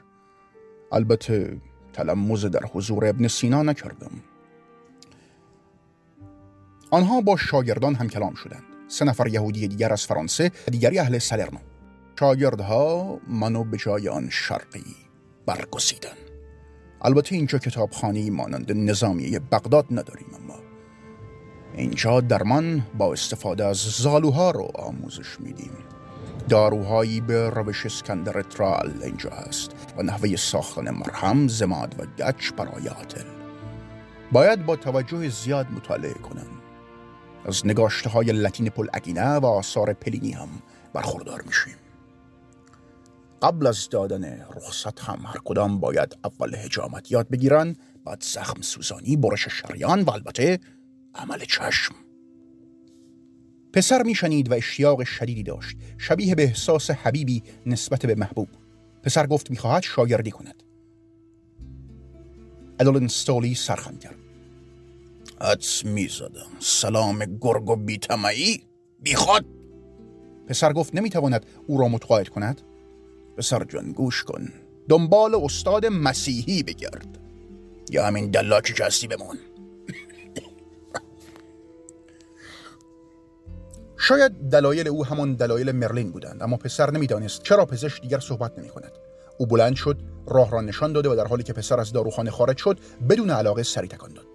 البته 0.91 1.61
تلمز 1.93 2.45
در 2.45 2.63
حضور 2.73 3.05
ابن 3.05 3.27
سینا 3.27 3.63
نکردم. 3.63 4.11
آنها 6.91 7.21
با 7.21 7.37
شاگردان 7.37 7.95
هم 7.95 8.09
کلام 8.09 8.33
شدند. 8.33 8.63
سه 8.87 9.05
نفر 9.05 9.27
یهودی 9.27 9.67
دیگر 9.67 9.93
از 9.93 10.05
فرانسه 10.05 10.51
و 10.67 10.71
دیگری 10.71 10.99
اهل 10.99 11.17
سلرنو. 11.17 11.59
شاگردها 12.19 13.19
منو 13.27 13.63
به 13.63 13.77
جای 13.77 14.09
آن 14.09 14.29
شرقی 14.29 14.95
برگزیدن 15.45 16.15
البته 17.01 17.35
اینجا 17.35 17.57
کتابخانه 17.57 18.31
مانند 18.31 18.71
نظامیه 18.71 19.39
بغداد 19.39 19.85
نداریم 19.91 20.27
اما. 20.33 20.55
اینجا 21.75 22.21
در 22.21 22.43
من 22.43 22.81
با 22.97 23.13
استفاده 23.13 23.65
از 23.65 23.77
زالوها 23.77 24.51
رو 24.51 24.71
آموزش 24.75 25.39
میدیم. 25.39 25.71
داروهایی 26.49 27.21
به 27.21 27.49
روش 27.49 27.85
اسکندر 27.85 28.41
ترال 28.41 28.93
اینجا 29.03 29.29
هست 29.29 29.71
و 29.97 30.03
نحوه 30.03 30.35
ساختن 30.35 30.89
مرهم 30.89 31.47
زماد 31.47 31.95
و 31.99 32.23
گچ 32.23 32.51
برای 32.53 32.87
عاطل 32.87 33.25
باید 34.31 34.65
با 34.65 34.75
توجه 34.75 35.29
زیاد 35.29 35.67
مطالعه 35.71 36.13
کنم. 36.13 36.58
از 37.49 37.65
نگاشته 37.65 38.09
های 38.09 38.25
لطین 38.25 38.69
پل 38.69 38.87
اگینه 38.93 39.35
و 39.35 39.45
آثار 39.45 39.93
پلینی 39.93 40.31
هم 40.31 40.49
برخوردار 40.93 41.41
میشیم. 41.41 41.75
قبل 43.41 43.67
از 43.67 43.89
دادن 43.89 44.45
رخصت 44.55 44.99
هم 44.99 45.19
هر 45.25 45.37
کدام 45.45 45.79
باید 45.79 46.17
اول 46.23 46.55
هجامت 46.55 47.11
یاد 47.11 47.29
بگیرن 47.29 47.75
بعد 48.05 48.23
زخم 48.23 48.61
سوزانی 48.61 49.17
برش 49.17 49.47
شریان 49.47 50.01
و 50.01 50.09
البته 50.09 50.59
عمل 51.15 51.39
چشم. 51.39 51.95
پسر 53.73 54.03
میشنید 54.03 54.51
و 54.51 54.53
اشتیاق 54.53 55.03
شدیدی 55.03 55.43
داشت. 55.43 55.77
شبیه 55.97 56.35
به 56.35 56.43
احساس 56.43 56.91
حبیبی 56.91 57.43
نسبت 57.65 58.05
به 58.05 58.15
محبوب. 58.15 58.49
پسر 59.03 59.27
گفت 59.27 59.51
می‌خواهد 59.51 59.83
شاگردی 59.83 60.31
کند. 60.31 60.63
ادولن 62.79 63.07
ستولی 63.07 63.55
سرخم 63.55 63.97
کرد. 63.97 64.18
حدس 65.41 65.85
می‌زدم. 65.85 66.51
سلام 66.59 67.37
گرگ 67.41 67.69
و 67.69 67.75
بیتمعی 67.75 68.63
بیخواد 68.99 69.45
پسر 70.47 70.73
گفت 70.73 70.95
نمی‌تواند 70.95 71.45
او 71.67 71.77
را 71.77 71.87
متقاعد 71.87 72.29
کند؟ 72.29 72.61
پسر 73.37 73.63
جان 73.63 73.91
گوش 73.91 74.23
کن. 74.23 74.47
دنبال 74.89 75.35
استاد 75.35 75.85
مسیحی 75.85 76.63
بگرد. 76.63 77.17
یا 77.89 78.05
همین 78.05 78.31
دلاکی 78.31 78.73
که 78.73 78.85
هستی 78.85 79.07
بمون. 79.07 79.37
شاید 83.97 84.31
دلایل 84.49 84.87
او 84.87 85.05
همان 85.05 85.33
دلایل 85.33 85.71
مرلین 85.71 86.11
بودند 86.11 86.43
اما 86.43 86.57
پسر 86.57 86.91
نمی‌دانست 86.91 87.43
چرا 87.43 87.65
پزشک 87.65 88.01
دیگر 88.01 88.19
صحبت 88.19 88.59
نمی 88.59 88.69
کند 88.69 88.91
او 89.37 89.45
بلند 89.45 89.75
شد 89.75 90.01
راه 90.27 90.51
را 90.51 90.61
نشان 90.61 90.93
داده 90.93 91.09
و 91.09 91.15
در 91.15 91.27
حالی 91.27 91.43
که 91.43 91.53
پسر 91.53 91.79
از 91.79 91.91
داروخانه 91.91 92.31
خارج 92.31 92.57
شد 92.57 92.79
بدون 93.09 93.29
علاقه 93.29 93.63
سری 93.63 93.87
تکان 93.87 94.13
داد. 94.13 94.28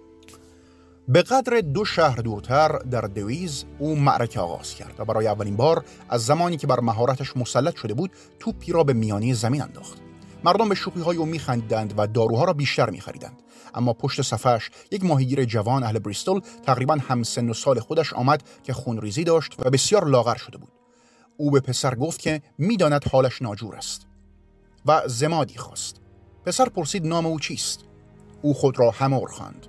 به 1.07 1.21
قدر 1.21 1.61
دو 1.61 1.85
شهر 1.85 2.15
دورتر 2.15 2.77
در 2.77 3.01
دویز 3.01 3.65
او 3.79 3.95
معرکه 3.95 4.39
آغاز 4.39 4.75
کرد 4.75 4.99
و 4.99 5.05
برای 5.05 5.27
اولین 5.27 5.55
بار 5.55 5.85
از 6.09 6.25
زمانی 6.25 6.57
که 6.57 6.67
بر 6.67 6.79
مهارتش 6.79 7.37
مسلط 7.37 7.75
شده 7.75 7.93
بود 7.93 8.11
توپی 8.39 8.71
را 8.71 8.83
به 8.83 8.93
میانی 8.93 9.33
زمین 9.33 9.61
انداخت. 9.61 10.01
مردم 10.43 10.69
به 10.69 10.75
شوخی 10.75 10.99
های 10.99 11.17
او 11.17 11.25
میخندیدند 11.25 11.93
و 11.97 12.07
داروها 12.07 12.43
را 12.43 12.53
بیشتر 12.53 12.89
میخریدند. 12.89 13.41
اما 13.73 13.93
پشت 13.93 14.21
صفحش 14.21 14.69
یک 14.91 15.03
ماهیگیر 15.03 15.45
جوان 15.45 15.83
اهل 15.83 15.99
بریستول 15.99 16.41
تقریبا 16.65 16.97
هم 17.07 17.23
سن 17.23 17.49
و 17.49 17.53
سال 17.53 17.79
خودش 17.79 18.13
آمد 18.13 18.43
که 18.63 18.73
خونریزی 18.73 19.23
داشت 19.23 19.55
و 19.59 19.69
بسیار 19.69 20.07
لاغر 20.07 20.35
شده 20.35 20.57
بود. 20.57 20.71
او 21.37 21.51
به 21.51 21.59
پسر 21.59 21.95
گفت 21.95 22.19
که 22.19 22.41
می‌داند 22.57 23.07
حالش 23.07 23.41
ناجور 23.41 23.75
است 23.75 24.07
و 24.85 25.01
زمادی 25.07 25.57
خواست. 25.57 26.01
پسر 26.45 26.69
پرسید 26.69 27.07
نام 27.07 27.25
او 27.25 27.39
چیست؟ 27.39 27.79
او 28.41 28.53
خود 28.53 28.79
را 28.79 28.91
همور 28.91 29.29
خواند. 29.29 29.67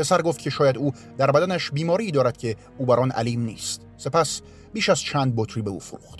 پسر 0.00 0.22
گفت 0.22 0.40
که 0.40 0.50
شاید 0.50 0.78
او 0.78 0.92
در 1.18 1.30
بدنش 1.30 1.70
بیماری 1.70 2.10
دارد 2.10 2.36
که 2.36 2.56
او 2.78 2.86
بر 2.86 3.00
آن 3.00 3.10
علیم 3.10 3.40
نیست. 3.40 3.80
سپس 3.96 4.40
بیش 4.72 4.88
از 4.88 5.00
چند 5.00 5.32
بطری 5.36 5.62
به 5.62 5.70
او 5.70 5.80
فروخت. 5.80 6.18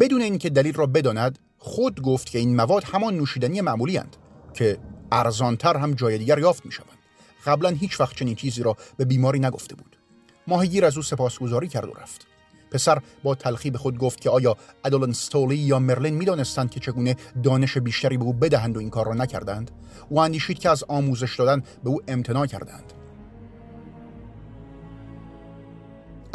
بدون 0.00 0.22
اینکه 0.22 0.50
دلیل 0.50 0.74
را 0.74 0.86
بداند 0.86 1.38
خود 1.58 2.02
گفت 2.02 2.30
که 2.30 2.38
این 2.38 2.56
مواد 2.56 2.84
همان 2.84 3.16
نوشیدنی 3.16 3.60
معمولی 3.60 3.98
اند 3.98 4.16
که 4.54 4.78
ارزانتر 5.12 5.76
هم 5.76 5.94
جای 5.94 6.18
دیگر 6.18 6.38
یافت 6.38 6.66
می 6.66 6.72
شوند 6.72 6.98
قبلا 7.46 7.68
هیچ 7.68 8.00
وقت 8.00 8.16
چنین 8.16 8.34
چیزی 8.34 8.62
را 8.62 8.76
به 8.96 9.04
بیماری 9.04 9.38
نگفته 9.38 9.74
بود. 9.74 9.98
ماهیگیر 10.46 10.84
از 10.84 10.96
او 10.96 11.02
سپاسگزاری 11.02 11.68
کرد 11.68 11.88
و 11.88 11.92
رفت. 11.92 12.27
پسر 12.70 13.02
با 13.22 13.34
تلخی 13.34 13.70
به 13.70 13.78
خود 13.78 13.98
گفت 13.98 14.20
که 14.20 14.30
آیا 14.30 14.56
ادولن 14.84 15.12
ستولی 15.12 15.56
یا 15.56 15.78
مرلین 15.78 16.14
می‌دانستند 16.14 16.70
که 16.70 16.80
چگونه 16.80 17.16
دانش 17.42 17.78
بیشتری 17.78 18.16
به 18.16 18.24
او 18.24 18.32
بدهند 18.32 18.76
و 18.76 18.80
این 18.80 18.90
کار 18.90 19.06
را 19.06 19.14
نکردند؟ 19.14 19.70
او 20.08 20.20
اندیشید 20.20 20.58
که 20.58 20.70
از 20.70 20.84
آموزش 20.88 21.38
دادن 21.38 21.62
به 21.84 21.90
او 21.90 22.00
امتناع 22.08 22.46
کردند. 22.46 22.92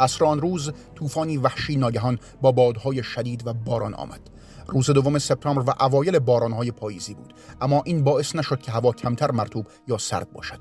اسران 0.00 0.40
روز 0.40 0.72
طوفانی 0.94 1.36
وحشی 1.36 1.76
ناگهان 1.76 2.18
با 2.42 2.52
بادهای 2.52 3.02
شدید 3.02 3.46
و 3.46 3.52
باران 3.52 3.94
آمد. 3.94 4.20
روز 4.66 4.90
دوم 4.90 5.18
سپتامبر 5.18 5.70
و 5.70 5.82
اوایل 5.82 6.18
بارانهای 6.18 6.70
پاییزی 6.70 7.14
بود. 7.14 7.34
اما 7.60 7.82
این 7.84 8.04
باعث 8.04 8.36
نشد 8.36 8.62
که 8.62 8.72
هوا 8.72 8.92
کمتر 8.92 9.30
مرتوب 9.30 9.66
یا 9.88 9.98
سرد 9.98 10.32
باشد. 10.32 10.60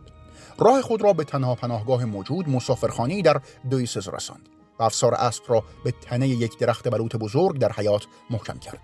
راه 0.60 0.82
خود 0.82 1.02
را 1.02 1.14
به 1.14 1.24
تنها 1.24 1.56
پناهگاه 1.56 2.06
موجود 2.06 2.50
مسافرخانه‌ای 2.50 3.22
در 3.22 3.42
دویسز 3.70 4.08
رساند. 4.08 4.50
افسار 4.84 5.14
اسب 5.14 5.44
را 5.48 5.64
به 5.84 5.94
تنه 6.02 6.28
یک 6.28 6.58
درخت 6.58 6.90
بلوط 6.90 7.16
بزرگ 7.16 7.60
در 7.60 7.72
حیات 7.72 8.06
محکم 8.30 8.58
کرد. 8.60 8.80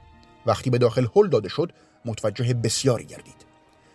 وقتی 0.45 0.69
به 0.69 0.77
داخل 0.77 1.07
هل 1.15 1.27
داده 1.27 1.49
شد 1.49 1.71
متوجه 2.05 2.53
بسیاری 2.53 3.05
گردید. 3.05 3.49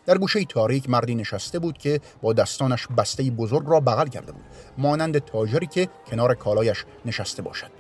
در 0.07 0.19
گوشه 0.19 0.45
تاریک 0.45 0.91
مردی 0.91 1.15
نشسته 1.15 1.59
بود 1.59 1.79
که 1.79 2.01
با 2.23 2.33
دستانش 2.33 2.87
بسته 2.87 3.23
بزرگ 3.23 3.67
را 3.67 3.81
بغل 3.81 4.07
کرده 4.07 4.33
بود 4.33 4.45
مانند 4.79 5.19
تاجری 5.19 5.67
که 5.67 5.89
کنار 6.11 6.35
کالایش 6.35 6.85
نشسته 7.05 7.43
باشد. 7.43 7.71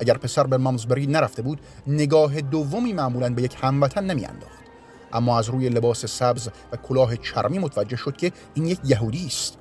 اگر 0.00 0.18
پسر 0.18 0.46
به 0.46 0.56
مامزبری 0.56 1.06
نرفته 1.06 1.42
بود 1.42 1.60
نگاه 1.86 2.40
دومی 2.40 2.92
معمولا 2.92 3.34
به 3.34 3.42
یک 3.42 3.56
هموطن 3.60 4.04
نمیانداخت. 4.04 4.58
اما 5.12 5.38
از 5.38 5.48
روی 5.48 5.68
لباس 5.68 6.06
سبز 6.06 6.48
و 6.72 6.76
کلاه 6.76 7.16
چرمی 7.16 7.58
متوجه 7.58 7.96
شد 7.96 8.16
که 8.16 8.32
این 8.54 8.66
یک 8.66 8.78
یهودی 8.84 9.26
است. 9.26 9.58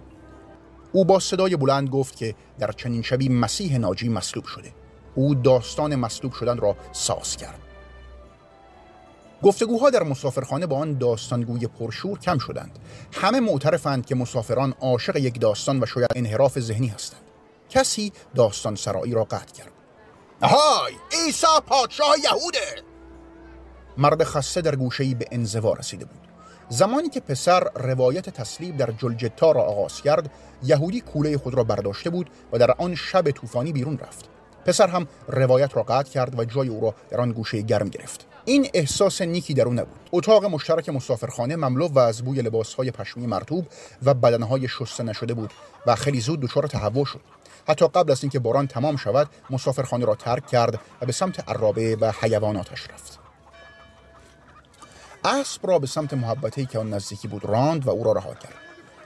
او 0.91 1.06
با 1.06 1.20
صدای 1.20 1.56
بلند 1.56 1.89
گفت 1.89 2.15
که 2.15 2.36
در 2.60 2.72
چنین 2.72 3.01
شبی 3.01 3.29
مسیح 3.29 3.77
ناجی 3.77 4.10
مصلوب 4.10 4.46
شده. 4.46 4.74
او 5.15 5.36
داستان 5.36 5.96
مصلوب 5.96 6.34
شدن 6.34 6.58
را 6.58 6.75
ساز 6.91 7.38
کرد. 7.38 7.60
گفتگوها 9.44 9.89
در 9.89 10.03
مسافرخانه 10.03 10.65
با 10.65 10.77
آن 10.77 10.98
داستانگوی 10.98 11.67
پرشور 11.67 12.20
کم 12.20 12.38
شدند. 12.38 12.79
همه 13.13 13.39
معترفند 13.39 14.06
که 14.06 14.15
مسافران 14.15 14.74
عاشق 14.82 15.15
یک 15.15 15.41
داستان 15.41 15.84
و 15.84 15.86
شاید 15.86 16.12
انحراف 16.15 16.60
ذهنی 16.60 16.88
هستند. 16.88 17.22
کسی 17.70 18.12
داستان 18.36 18.75
سرایی 18.75 19.13
را 19.13 19.24
قطع 19.24 19.53
کرد. 19.53 19.72
های 20.41 20.94
عیسی 21.12 21.48
پادشاه 21.67 22.15
یهوده! 22.24 22.84
مرد 23.98 24.24
خسته 24.24 24.62
در 24.62 24.75
گوشه‌ای 24.75 25.15
به 25.15 25.25
انزوا 25.32 25.74
رسیده 25.74 26.06
بود. 26.06 26.27
زمانی 26.70 27.10
که 27.10 27.20
پسر 27.20 27.68
روایت 27.76 28.30
تسلیب 28.30 28.78
در 28.78 28.92
جلجتا 28.92 29.52
را 29.52 29.62
آغاز 29.62 30.02
کرد 30.02 30.32
یهودی 30.64 31.02
کوله 31.02 31.38
خود 31.38 31.54
را 31.54 31.64
برداشته 31.64 32.10
بود 32.10 32.30
و 32.52 32.58
در 32.58 32.72
آن 32.72 32.96
شب 32.96 33.32
طوفانی 33.32 33.72
بیرون 33.72 33.98
رفت. 33.98 34.26
پسر 34.66 34.88
هم 34.88 35.08
روایت 35.28 35.78
را 35.78 35.84
قطع 35.84 36.12
کرد 36.12 36.40
و 36.40 36.46
جای 36.46 36.68
او 36.68 36.82
را 36.82 36.94
در 37.10 37.22
آن 37.22 37.32
گوشه 37.32 37.62
گرم 37.62 37.90
گرفت. 37.90 38.26
این 38.46 38.68
احساس 38.74 39.22
نیکی 39.22 39.54
در 39.54 39.64
او 39.64 39.74
نبود. 39.74 40.00
اتاق 40.12 40.46
مشترک 40.46 40.90
مسافرخانه 40.90 41.56
مملو 41.56 41.88
و 41.88 42.00
از 42.00 42.22
بوی 42.22 42.42
لباسهای 42.42 42.92
پشمی 42.92 43.28
مرتوب 43.28 43.68
و 44.04 44.14
بدنهای 44.14 44.68
شسته 44.68 45.04
نشده 45.04 45.34
بود 45.34 45.54
و 45.86 45.96
خیلی 45.96 46.20
زود 46.20 46.40
دچار 46.40 46.68
تهوع 46.68 47.06
شد. 47.06 47.22
حتی 47.68 47.88
قبل 47.88 48.12
از 48.12 48.24
اینکه 48.24 48.40
باران 48.40 48.68
تمام 48.68 48.96
شود 48.96 49.30
مسافرخانه 49.50 50.06
را 50.06 50.16
ترک 50.16 50.48
کرد 50.48 50.80
و 51.02 51.06
به 51.06 51.12
سمت 51.12 51.50
عرابه 51.50 51.96
و 51.96 52.14
حیواناتش 52.22 52.90
رفت. 52.90 53.27
اسب 55.28 55.68
را 55.68 55.80
به 55.80 55.88
سمت 55.88 56.14
محبتی 56.14 56.66
که 56.66 56.80
آن 56.80 56.94
نزدیکی 56.94 57.28
بود 57.28 57.46
راند 57.46 57.88
و 57.88 57.90
او 57.90 58.04
را 58.04 58.12
رها 58.12 58.34
کرد. 58.34 58.54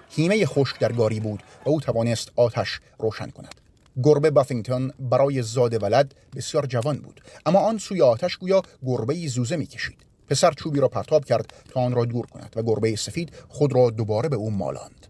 هیمه 0.09 0.45
خشک 0.45 0.79
در 0.79 0.91
گاری 0.91 1.19
بود 1.19 1.43
و 1.65 1.69
او 1.69 1.81
توانست 1.81 2.31
آتش 2.35 2.79
روشن 2.99 3.29
کند. 3.29 3.55
گربه 4.03 4.31
بافینگتون 4.31 4.93
برای 4.99 5.41
زاد 5.41 5.83
ولد 5.83 6.15
بسیار 6.35 6.65
جوان 6.65 6.97
بود 6.97 7.21
اما 7.45 7.59
آن 7.59 7.77
سوی 7.77 8.01
آتش 8.01 8.37
گویا 8.37 8.61
گربه 8.85 9.27
زوزه 9.27 9.55
می‌کشید. 9.55 9.97
پسر 10.27 10.51
چوبی 10.51 10.79
را 10.79 10.87
پرتاب 10.87 11.25
کرد 11.25 11.53
تا 11.69 11.79
آن 11.79 11.95
را 11.95 12.05
دور 12.05 12.25
کند 12.25 12.53
و 12.55 12.63
گربه 12.63 12.95
سفید 12.95 13.31
خود 13.49 13.75
را 13.75 13.89
دوباره 13.89 14.29
به 14.29 14.35
او 14.35 14.51
مالاند. 14.51 15.07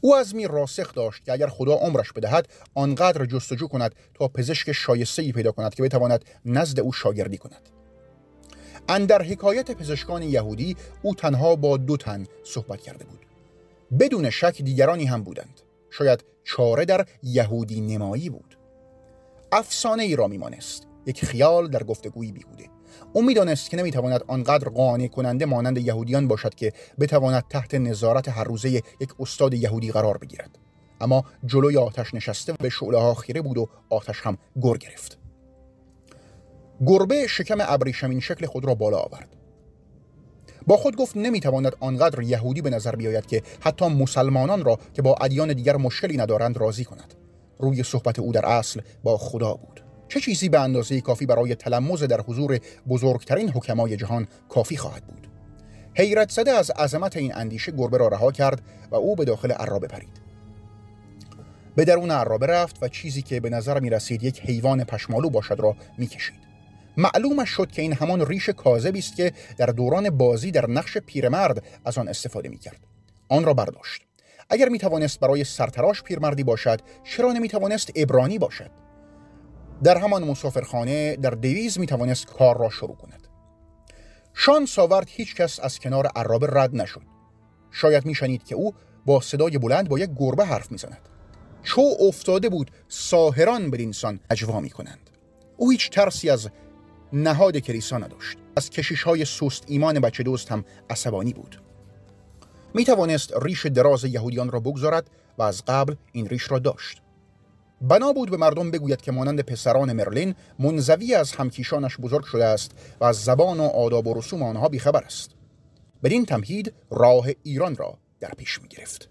او 0.00 0.16
از 0.16 0.34
می 0.34 0.46
راسخ 0.46 0.94
داشت 0.94 1.24
که 1.24 1.32
اگر 1.32 1.46
خدا 1.46 1.74
عمرش 1.74 2.12
بدهد 2.12 2.48
آنقدر 2.74 3.24
جستجو 3.24 3.68
کند 3.68 3.94
تا 4.14 4.28
پزشک 4.28 4.72
شایسته 4.72 5.22
ای 5.22 5.32
پیدا 5.32 5.52
کند 5.52 5.74
که 5.74 5.82
بتواند 5.82 6.24
نزد 6.44 6.80
او 6.80 6.92
شاگردی 6.92 7.38
کند. 7.38 7.79
اندر 8.90 9.22
حکایت 9.22 9.70
پزشکان 9.70 10.22
یهودی 10.22 10.76
او 11.02 11.14
تنها 11.14 11.56
با 11.56 11.76
دو 11.76 11.96
تن 11.96 12.26
صحبت 12.44 12.80
کرده 12.80 13.04
بود. 13.04 13.26
بدون 13.98 14.30
شک 14.30 14.62
دیگرانی 14.62 15.04
هم 15.04 15.22
بودند. 15.22 15.60
شاید 15.90 16.24
چاره 16.44 16.84
در 16.84 17.06
یهودی 17.22 17.80
نمایی 17.80 18.30
بود. 18.30 18.58
افسانه 19.52 20.02
ای 20.02 20.16
را 20.16 20.28
میمانست. 20.28 20.86
یک 21.06 21.24
خیال 21.24 21.68
در 21.68 21.82
گفتگویی 21.82 22.32
بیهوده. 22.32 22.64
او 23.12 23.22
می‌دانست 23.22 23.70
که 23.70 23.76
نمی‌تواند 23.76 24.24
آنقدر 24.26 24.68
قانع 24.68 25.06
کننده 25.06 25.46
مانند 25.46 25.78
یهودیان 25.78 26.28
باشد 26.28 26.54
که 26.54 26.72
بتواند 27.00 27.44
تحت 27.48 27.74
نظارت 27.74 28.28
هر 28.28 28.44
روزه 28.44 28.70
یک 28.70 29.10
استاد 29.20 29.54
یهودی 29.54 29.90
قرار 29.90 30.18
بگیرد. 30.18 30.58
اما 31.00 31.24
جلوی 31.46 31.76
آتش 31.76 32.14
نشسته 32.14 32.52
به 32.52 32.68
شعله 32.68 32.98
ها 32.98 33.14
خیره 33.14 33.42
بود 33.42 33.58
و 33.58 33.68
آتش 33.90 34.20
هم 34.20 34.38
گر 34.62 34.76
گرفت. 34.76 35.19
گربه 36.86 37.26
شکم 37.26 37.58
ابریشمین 37.60 38.20
شکل 38.20 38.46
خود 38.46 38.64
را 38.64 38.74
بالا 38.74 38.98
آورد. 38.98 39.28
با 40.66 40.76
خود 40.76 40.96
گفت 40.96 41.16
نمی‌تواند 41.16 41.72
آنقدر 41.80 42.22
یهودی 42.22 42.62
به 42.62 42.70
نظر 42.70 42.96
بیاید 42.96 43.26
که 43.26 43.42
حتی 43.60 43.88
مسلمانان 43.88 44.64
را 44.64 44.78
که 44.94 45.02
با 45.02 45.14
ادیان 45.14 45.52
دیگر 45.52 45.76
مشکلی 45.76 46.16
ندارند 46.16 46.56
راضی 46.56 46.84
کند. 46.84 47.14
روی 47.58 47.82
صحبت 47.82 48.18
او 48.18 48.32
در 48.32 48.46
اصل 48.46 48.80
با 49.02 49.18
خدا 49.18 49.54
بود. 49.54 49.80
چه 50.08 50.20
چیزی 50.20 50.48
به 50.48 50.60
اندازه 50.60 51.00
کافی 51.00 51.26
برای 51.26 51.54
تلمز 51.54 52.02
در 52.02 52.20
حضور 52.20 52.58
بزرگترین 52.88 53.48
حکمای 53.50 53.96
جهان 53.96 54.28
کافی 54.48 54.76
خواهد 54.76 55.04
بود؟ 55.04 55.26
حیرت 55.94 56.30
زده 56.30 56.50
از 56.50 56.70
عظمت 56.70 57.16
این 57.16 57.34
اندیشه 57.34 57.72
گربه 57.72 57.98
را 57.98 58.08
رها 58.08 58.32
کرد 58.32 58.62
و 58.90 58.94
او 58.94 59.16
به 59.16 59.24
داخل 59.24 59.52
عرابه 59.52 59.86
پرید 59.86 60.20
به 61.76 61.84
درون 61.84 62.10
عرابه 62.10 62.46
رفت 62.46 62.82
و 62.82 62.88
چیزی 62.88 63.22
که 63.22 63.40
به 63.40 63.50
نظر 63.50 63.80
می 63.80 63.90
رسید 63.90 64.22
یک 64.22 64.40
حیوان 64.40 64.84
پشمالو 64.84 65.30
باشد 65.30 65.60
را 65.60 65.76
می 65.98 66.06
کشید. 66.06 66.49
معلومش 66.96 67.48
شد 67.48 67.70
که 67.70 67.82
این 67.82 67.92
همان 67.92 68.26
ریش 68.26 68.48
کاذبی 68.48 68.98
است 68.98 69.16
که 69.16 69.32
در 69.58 69.66
دوران 69.66 70.10
بازی 70.10 70.50
در 70.50 70.70
نقش 70.70 70.98
پیرمرد 70.98 71.64
از 71.84 71.98
آن 71.98 72.08
استفاده 72.08 72.48
می 72.48 72.58
کرد. 72.58 72.80
آن 73.28 73.44
را 73.44 73.54
برداشت. 73.54 74.02
اگر 74.50 74.68
می 74.68 74.78
توانست 74.78 75.20
برای 75.20 75.44
سرتراش 75.44 76.02
پیرمردی 76.02 76.42
باشد 76.42 76.80
چرا 77.04 77.32
نمی 77.32 77.48
توانست 77.48 77.90
ابرانی 77.96 78.38
باشد؟ 78.38 78.70
در 79.82 79.98
همان 79.98 80.24
مسافرخانه 80.24 81.16
در 81.16 81.30
دویز 81.30 81.78
می 81.78 81.86
توانست 81.86 82.26
کار 82.26 82.58
را 82.58 82.70
شروع 82.70 82.96
کند. 82.96 83.28
شان 84.34 84.66
ساورد 84.66 85.06
هیچ 85.10 85.34
کس 85.34 85.60
از 85.60 85.78
کنار 85.78 86.06
عرابه 86.06 86.46
رد 86.50 86.76
نشد. 86.76 87.02
شاید 87.70 88.06
میشنید 88.06 88.44
که 88.44 88.54
او 88.54 88.74
با 89.06 89.20
صدای 89.20 89.58
بلند 89.58 89.88
با 89.88 89.98
یک 89.98 90.10
گربه 90.16 90.44
حرف 90.44 90.72
می‌زند. 90.72 91.08
چو 91.62 91.82
افتاده 92.00 92.48
بود 92.48 92.70
ساهران 92.88 93.70
بدینسان 93.70 94.20
اجوا 94.30 94.60
می 94.60 94.70
کنند 94.70 95.10
او 95.56 95.70
هیچ 95.70 95.90
ترسی 95.90 96.30
از 96.30 96.48
نهاد 97.12 97.56
کلیسا 97.56 97.98
نداشت. 97.98 98.38
از 98.56 98.70
کشیش 98.70 99.02
های 99.02 99.24
سست 99.24 99.64
ایمان 99.66 100.00
بچه 100.00 100.22
دوست 100.22 100.52
هم 100.52 100.64
عصبانی 100.90 101.32
بود. 101.32 101.62
می 102.74 102.84
توانست 102.84 103.32
ریش 103.42 103.66
دراز 103.66 104.04
یهودیان 104.04 104.50
را 104.50 104.60
بگذارد 104.60 105.10
و 105.38 105.42
از 105.42 105.64
قبل 105.64 105.94
این 106.12 106.28
ریش 106.28 106.50
را 106.50 106.58
داشت. 106.58 107.02
بنا 107.80 108.12
بود 108.12 108.30
به 108.30 108.36
مردم 108.36 108.70
بگوید 108.70 109.00
که 109.00 109.12
مانند 109.12 109.40
پسران 109.40 109.92
مرلین 109.92 110.34
منزوی 110.58 111.14
از 111.14 111.32
همکیشانش 111.32 111.96
بزرگ 111.96 112.24
شده 112.24 112.44
است 112.44 112.70
و 113.00 113.04
از 113.04 113.16
زبان 113.24 113.60
و 113.60 113.62
آداب 113.62 114.06
و 114.06 114.14
رسوم 114.14 114.42
آنها 114.42 114.68
بیخبر 114.68 115.04
است. 115.04 115.30
بدین 116.02 116.26
تمهید 116.26 116.72
راه 116.90 117.26
ایران 117.42 117.76
را 117.76 117.98
در 118.20 118.30
پیش 118.36 118.62
می 118.62 118.68
گرفت 118.68 119.08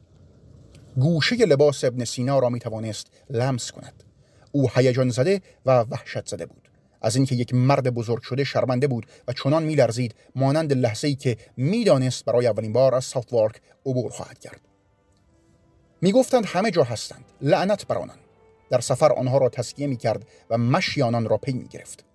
گوشه 0.98 1.36
لباس 1.36 1.84
ابن 1.84 2.06
سینا 2.06 2.40
را 2.40 2.50
می 2.50 2.60
توانست 2.60 3.08
لمس 3.30 3.72
کند. 3.72 4.04
او 4.52 4.70
هیجان 4.76 5.10
زده 5.10 5.42
و 5.66 5.80
وحشت 5.80 6.28
زده 6.28 6.46
بود. 6.46 6.69
از 7.02 7.16
اینکه 7.16 7.36
یک 7.36 7.54
مرد 7.54 7.94
بزرگ 7.94 8.22
شده 8.22 8.44
شرمنده 8.44 8.88
بود 8.88 9.06
و 9.28 9.34
چنان 9.34 9.64
میلرزید 9.64 10.16
مانند 10.36 10.74
لحظه 10.74 11.08
ای 11.08 11.16
که 11.16 11.38
می‌دانست 11.58 12.26
برای 12.26 12.48
اولین 12.48 12.74
بار 12.74 12.96
از 12.96 13.06
ساوت 13.06 13.34
وارک 13.34 13.62
عبور 13.86 14.12
خواهد 14.12 14.40
کرد 14.40 14.62
می‌گفتند 16.02 16.46
همه 16.46 16.72
جا 16.72 16.84
هستند 16.84 17.26
لعنت 17.42 17.88
بر 17.88 17.98
آنان 17.98 18.18
در 18.70 18.80
سفر 18.80 19.14
آنها 19.14 19.38
را 19.38 19.50
تسکیه 19.50 19.88
می 19.88 19.98
کرد 19.98 20.28
و 20.50 20.58
مشی 20.58 21.02
آنان 21.02 21.30
را 21.30 21.38
پی 21.38 21.54
می 21.54 21.68
گرفت. 21.68 22.06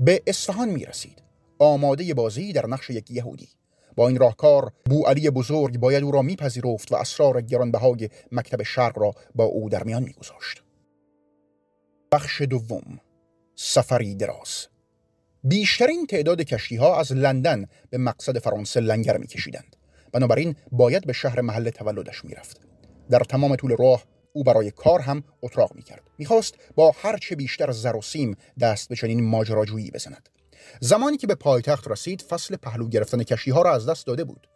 به 0.00 0.22
اصفهان 0.26 0.68
می 0.68 0.84
رسید. 0.84 1.22
آماده 1.58 2.14
بازی 2.14 2.52
در 2.52 2.66
نقش 2.66 2.90
یک 2.90 3.10
یهودی. 3.10 3.48
با 3.96 4.08
این 4.08 4.18
راهکار 4.18 4.72
بو 4.84 5.02
علی 5.06 5.30
بزرگ 5.30 5.78
باید 5.78 6.04
او 6.04 6.10
را 6.10 6.22
میپذیرفت 6.22 6.92
و 6.92 6.96
اسرار 6.96 7.40
گرانبهای 7.40 8.08
مکتب 8.32 8.62
شرق 8.62 8.98
را 8.98 9.14
با 9.34 9.44
او 9.44 9.68
در 9.68 9.84
میان 9.84 10.02
میگذاشت. 10.02 10.62
بخش 12.12 12.42
دوم 12.42 13.00
سفری 13.72 14.14
دراز. 14.14 14.66
بیشترین 15.44 16.06
تعداد 16.06 16.40
کشتی 16.40 16.76
ها 16.76 17.00
از 17.00 17.12
لندن 17.12 17.66
به 17.90 17.98
مقصد 17.98 18.38
فرانسه 18.38 18.80
لنگر 18.80 19.16
میکشیدند. 19.16 19.76
بنابراین 20.12 20.56
باید 20.72 21.06
به 21.06 21.12
شهر 21.12 21.40
محل 21.40 21.70
تولدش 21.70 22.24
می‌رفت. 22.24 22.60
در 23.10 23.18
تمام 23.18 23.56
طول 23.56 23.76
راه 23.76 24.04
او 24.32 24.44
برای 24.44 24.70
کار 24.70 25.00
هم 25.00 25.24
اتراق 25.42 25.74
می‌کرد. 25.74 26.02
می‌خواست 26.18 26.54
با 26.74 26.94
هرچه 27.02 27.36
بیشتر 27.36 27.70
زر 27.70 27.96
و 27.96 28.02
سیم 28.02 28.36
دست 28.60 28.88
به 28.88 28.96
چنین 28.96 29.24
ماجراجویی 29.24 29.90
بزند. 29.90 30.28
زمانی 30.80 31.16
که 31.16 31.26
به 31.26 31.34
پایتخت 31.34 31.88
رسید 31.88 32.22
فصل 32.22 32.56
پهلو 32.56 32.88
گرفتن 32.88 33.22
کشتی 33.22 33.50
ها 33.50 33.62
را 33.62 33.74
از 33.74 33.88
دست 33.88 34.06
داده 34.06 34.24
بود. 34.24 34.48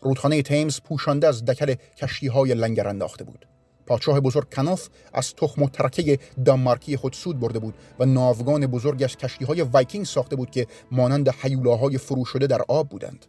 رودخانه 0.00 0.42
تیمز 0.42 0.80
پوشانده 0.80 1.28
از 1.28 1.44
دکل 1.44 1.74
کشتی 1.74 2.26
های 2.26 2.54
لنگر 2.54 2.88
انداخته 2.88 3.24
بود. 3.24 3.48
پادشاه 3.86 4.20
بزرگ 4.20 4.54
کناف 4.54 4.88
از 5.12 5.34
تخم 5.34 5.62
و 5.62 5.68
ترکه 5.68 6.18
دانمارکی 6.44 6.96
خود 6.96 7.12
سود 7.12 7.40
برده 7.40 7.58
بود 7.58 7.74
و 7.98 8.04
ناوگان 8.04 8.66
بزرگش 8.66 9.16
کشتی 9.16 9.44
های 9.44 9.62
وایکینگ 9.62 10.06
ساخته 10.06 10.36
بود 10.36 10.50
که 10.50 10.66
مانند 10.90 11.28
حیولاهای 11.28 11.98
فرو 11.98 12.24
شده 12.24 12.46
در 12.46 12.62
آب 12.68 12.88
بودند 12.88 13.26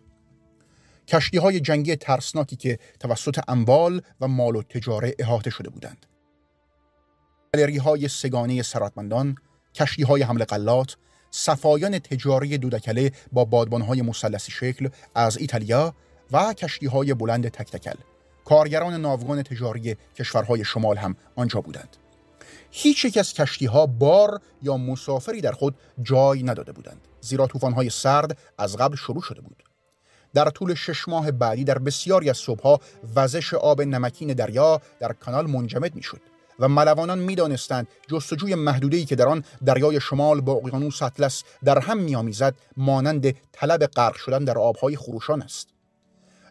کشتی 1.08 1.38
های 1.38 1.60
جنگی 1.60 1.96
ترسناکی 1.96 2.56
که 2.56 2.80
توسط 3.00 3.40
اموال 3.48 4.02
و 4.22 4.28
مال 4.28 4.56
و 4.56 4.64
تجاره 4.64 5.16
احاطه 5.20 5.50
شده 5.50 5.70
بودند. 5.70 6.06
گالری 7.54 7.78
های 7.78 8.08
سگانه 8.08 8.62
سراتمندان، 8.62 9.36
کشتی 9.76 10.04
های 10.04 10.22
حمل 10.22 10.44
قلات، 10.44 10.96
صفایان 11.32 12.00
تجاری 12.00 12.58
دودکله 12.58 13.12
با 13.32 13.46
بادبان 13.46 13.82
های 13.82 14.02
مسلسی 14.02 14.52
شکل 14.52 14.90
از 15.16 15.38
ایتالیا 15.38 15.96
و 16.32 16.54
کشتی 16.54 16.86
های 16.86 17.14
بلند 17.14 17.48
تک 17.48 17.72
تکل. 17.72 18.13
کارگران 18.46 19.02
ناوگان 19.02 19.44
تجاری 19.44 19.96
کشورهای 20.16 20.66
شمال 20.66 20.98
هم 20.98 21.16
آنجا 21.36 21.62
بودند. 21.62 21.98
هیچ 22.72 23.06
یک 23.06 23.18
از 23.18 23.34
کشتی 23.34 23.66
ها 23.66 23.86
بار 23.86 24.42
یا 24.62 24.78
مسافری 24.78 25.42
در 25.42 25.52
خود 25.52 25.76
جای 26.02 26.44
نداده 26.44 26.72
بودند 26.72 27.08
زیرا 27.22 27.48
طوفان 27.48 27.90
سرد 27.90 28.38
از 28.58 28.78
قبل 28.78 28.96
شروع 28.96 29.22
شده 29.22 29.42
بود. 29.42 29.64
در 30.34 30.50
طول 30.50 30.74
شش 30.74 31.08
ماه 31.08 31.32
بعدی 31.32 31.64
در 31.64 31.80
بسیاری 31.80 32.30
از 32.30 32.38
صبحها 32.38 32.80
وزش 33.16 33.54
آب 33.54 33.82
نمکین 33.82 34.34
دریا 34.34 34.82
در 35.00 35.14
کانال 35.14 35.48
منجمد 35.50 35.96
می‌شد 35.96 36.22
و 36.60 36.68
ملوانان 36.68 37.20
می‌دانستند 37.20 37.88
جستجوی 38.12 38.56
محدوده‌ای 38.56 39.06
که 39.06 39.16
در 39.16 39.28
آن 39.28 39.44
دریای 39.66 40.02
شمال 40.02 40.42
با 40.42 40.54
اقیانوس 40.54 41.02
اطلس 41.02 41.44
در 41.64 41.80
هم 41.80 41.98
میآمیزد 41.98 42.56
مانند 42.78 43.36
طلب 43.52 43.86
غرق 43.86 44.16
شدن 44.16 44.44
در 44.44 44.58
آبهای 44.58 44.96
خروشان 44.96 45.42
است 45.42 45.73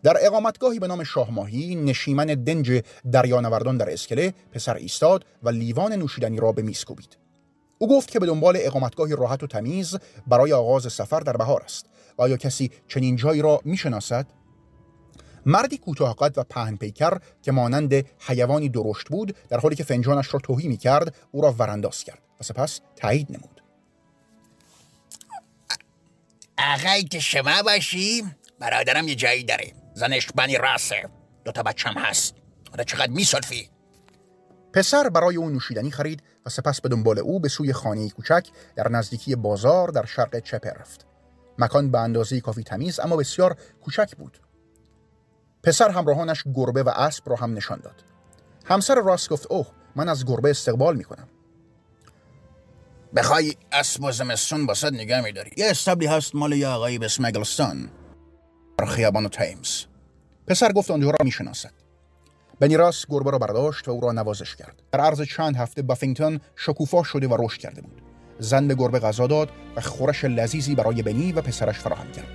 در 0.03 0.17
اقامتگاهی 0.21 0.79
به 0.79 0.87
نام 0.87 1.05
شاهماهی 1.05 1.75
نشیمن 1.75 2.27
دنج 2.27 2.83
دریانوردان 3.13 3.77
در 3.77 3.93
اسکله 3.93 4.35
پسر 4.53 4.77
ایستاد 4.77 5.25
و 5.43 5.49
لیوان 5.49 5.93
نوشیدنی 5.93 6.41
را 6.41 6.53
به 6.53 6.63
میز 6.63 6.85
کوبید. 6.85 7.17
او 7.79 7.89
گفت 7.89 8.11
که 8.11 8.19
به 8.19 8.27
دنبال 8.27 8.59
اقامتگاهی 8.61 9.17
راحت 9.17 9.43
و 9.43 9.47
تمیز 9.47 9.97
برای 10.27 10.53
آغاز 10.53 10.93
سفر 10.93 11.21
در 11.21 11.37
بهار 11.37 11.63
است. 11.63 11.87
و 12.19 12.23
آیا 12.23 12.37
کسی 12.37 12.71
چنین 12.89 13.17
جایی 13.17 13.43
را 13.43 13.61
می‌شناسد؟ 13.65 14.27
مردی 15.47 15.79
کوتاه 15.79 16.17
قد 16.17 16.39
و 16.39 16.45
پهن 16.45 16.77
پیکر 16.77 17.19
که 17.43 17.53
مانند 17.53 17.95
حیوانی 18.19 18.69
درشت 18.69 19.09
بود 19.09 19.37
در 19.49 19.61
حالی 19.61 19.77
که 19.77 19.85
فنجانش 19.85 20.35
را 20.35 20.41
توهی 20.41 20.69
می 20.69 20.77
کرد 20.77 21.15
او 21.33 21.43
را 21.43 21.55
ورانداز 21.59 22.05
کرد 22.05 22.23
و 22.41 22.45
سپس 22.45 22.81
تایید 22.97 23.27
نمود. 23.31 23.63
آقای 26.59 27.03
که 27.03 27.21
شما 27.21 27.63
باشی 27.63 28.23
برادرم 28.59 29.09
یه 29.09 29.15
جایی 29.15 29.45
داره. 29.45 29.82
زنش 29.95 30.27
بنی 30.35 30.59
راسه 30.59 31.09
دوتا 31.45 31.63
بچم 31.63 31.95
هست. 31.99 32.35
حالا 32.71 32.85
چقدر 32.85 33.11
میسلفی 33.11 33.71
پسر 34.73 35.09
برای 35.09 35.37
او 35.37 35.51
نوشیدنی 35.51 35.91
خرید 35.91 36.23
و 36.47 36.51
سپس 36.51 36.81
به 36.81 36.89
دنبال 36.89 37.19
او 37.19 37.41
به 37.41 37.49
سوی 37.49 37.73
خانه 37.73 38.11
کوچک 38.11 38.49
در 38.77 38.89
نزدیکی 38.89 39.37
بازار 39.37 39.89
در 39.89 40.05
شرق 40.05 40.39
چپه 40.39 40.71
رفت. 40.71 41.07
مکان 41.59 41.91
به 41.91 41.99
اندازه 41.99 42.41
کافی 42.41 42.63
تمیز 42.63 43.01
اما 43.01 43.17
بسیار 43.17 43.57
کوچک 43.85 44.17
بود. 44.17 44.39
پسر 45.63 45.89
همراهانش 45.89 46.45
گربه 46.55 46.83
و 46.83 46.89
اسب 46.89 47.31
را 47.31 47.37
هم 47.37 47.55
نشان 47.55 47.81
داد. 47.81 48.05
همسر 48.65 48.95
راست 48.95 49.29
گفت 49.29 49.47
اوه 49.51 49.67
من 49.97 50.09
از 50.09 50.27
گربه 50.27 50.51
استقبال 50.51 50.97
می‌کنم. 50.97 51.29
بخوای 53.17 53.55
اسب 53.73 54.05
و 54.05 54.13
زمستون 54.13 54.67
باسد 54.67 54.95
نگه 54.95 55.21
میداری. 55.21 55.51
یه 55.57 55.71
استبلی 55.71 56.07
هست 56.07 56.35
مال 56.35 56.53
یه 56.53 56.69
آقایی 56.69 56.99
به 56.99 57.07
اسم 57.07 57.25
اگلستان. 57.25 57.91
در 58.83 58.89
خیابان 58.89 59.29
تیمز. 59.29 59.85
پسر 60.47 60.73
گفت 60.73 60.91
آنجا 60.91 61.11
را 61.11 61.17
می‌شناسد. 61.25 61.71
بنی 62.61 62.77
راس 62.77 63.07
گربه 63.09 63.31
را 63.31 63.39
برداشت 63.39 63.89
و 63.89 63.91
او 63.91 64.01
را 64.01 64.13
نوازش 64.13 64.57
کرد. 64.57 64.83
در 64.93 65.01
عرض 65.01 65.23
چند 65.23 65.57
هفته 65.57 65.83
بافینگتون 65.83 66.41
شکوفا 66.57 67.03
شده 67.03 67.29
و 67.29 67.37
رشد 67.47 67.61
کرده 67.61 67.83
بود. 67.83 68.03
زن 68.39 68.69
به 68.69 68.75
گربه 68.75 68.99
غذا 68.99 69.27
داد 69.27 69.51
و 69.77 69.81
خورش 69.81 70.25
لذیذی 70.25 70.75
برای 70.75 71.03
بنی 71.03 71.33
و 71.33 71.41
پسرش 71.41 71.79
فراهم 71.79 72.13
کرد. 72.13 72.27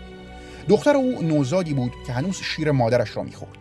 دختر 0.70 0.96
او 0.96 1.22
نوزادی 1.22 1.74
بود 1.74 1.92
که 2.08 2.14
هنوز 2.14 2.36
شیر 2.36 2.72
مادرش 2.72 3.18
را 3.18 3.24
می‌خورد. 3.24 3.58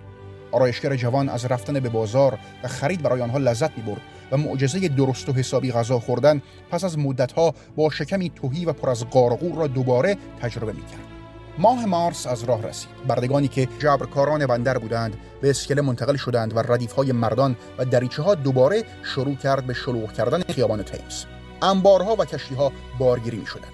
آرایشگر 0.53 0.97
جوان 0.97 1.29
از 1.29 1.45
رفتن 1.45 1.81
به 1.81 1.89
بازار 1.89 2.39
و 2.63 2.69
خرید 2.69 3.03
برای 3.03 3.21
آنها 3.21 3.39
لذت 3.39 3.79
می‌برد 3.79 4.03
و 4.33 4.37
معجزه 4.37 4.89
درست 4.89 5.29
و 5.29 5.33
حسابی 5.33 5.73
غذا 5.73 6.01
خوردن 6.01 6.43
پس 6.71 6.85
از 6.85 6.99
مدتها 6.99 7.55
با 7.77 7.91
شکمی 7.91 8.31
توهی 8.31 8.65
و 8.65 8.73
پر 8.73 8.91
از 8.91 9.05
قارقور 9.05 9.55
را 9.55 9.67
دوباره 9.67 10.17
تجربه 10.41 10.73
می‌کرد. 10.73 11.16
ماه 11.59 11.87
مارس 11.87 12.27
از 12.27 12.45
راه 12.45 12.63
رسید. 12.63 12.91
بردگانی 13.07 13.49
که 13.49 13.69
جبرکاران 13.79 14.47
بندر 14.47 14.79
بودند 14.79 15.17
به 15.41 15.51
اسکله 15.51 15.83
منتقل 15.83 16.17
شدند 16.17 16.57
و 16.57 16.59
ردیفهای 16.59 17.13
مردان 17.13 17.57
و 17.79 17.85
دریچه 17.85 18.23
ها 18.23 18.35
دوباره 18.35 18.85
شروع 19.03 19.35
کرد 19.35 19.67
به 19.67 19.75
شلوغ 19.75 20.13
کردن 20.13 20.43
خیابان 20.43 20.83
تیمز. 20.83 21.25
انبارها 21.63 22.17
و 22.19 22.25
کشتیها 22.25 22.73
بارگیری 22.99 23.37
می 23.37 23.47
شدند 23.47 23.73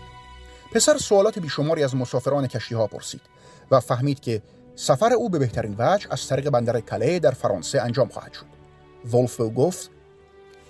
پسر 0.72 0.98
سوالات 0.98 1.38
بیشماری 1.38 1.84
از 1.84 1.96
مسافران 1.96 2.46
کشتی 2.46 2.74
ها 2.74 2.86
پرسید 2.86 3.20
و 3.70 3.80
فهمید 3.80 4.20
که 4.20 4.42
سفر 4.74 5.12
او 5.12 5.30
به 5.30 5.38
بهترین 5.38 5.74
وجه 5.78 6.06
از 6.10 6.28
طریق 6.28 6.50
بندر 6.50 6.80
کله 6.80 7.18
در 7.18 7.30
فرانسه 7.30 7.80
انجام 7.80 8.08
خواهد 8.08 8.32
شد. 8.32 8.46
ولف 9.12 9.40
گفت 9.56 9.90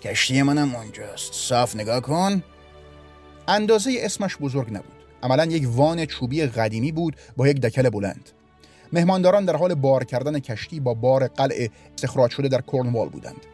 کشتی 0.02 0.42
منم 0.42 0.74
اونجاست. 0.74 1.32
صاف 1.32 1.76
نگاه 1.76 2.00
کن. 2.00 2.42
اندازه 3.48 3.96
اسمش 4.00 4.36
بزرگ 4.36 4.70
نبود. 4.70 5.01
عملا 5.22 5.44
یک 5.44 5.68
وان 5.76 6.06
چوبی 6.06 6.46
قدیمی 6.46 6.92
بود 6.92 7.16
با 7.36 7.48
یک 7.48 7.60
دکل 7.60 7.90
بلند. 7.90 8.30
مهمانداران 8.92 9.44
در 9.44 9.56
حال 9.56 9.74
بار 9.74 10.04
کردن 10.04 10.38
کشتی 10.38 10.80
با 10.80 10.94
بار 10.94 11.26
قلعه 11.26 11.70
استخراج 11.94 12.30
شده 12.30 12.48
در 12.48 12.60
کرنوال 12.72 13.08
بودند. 13.08 13.46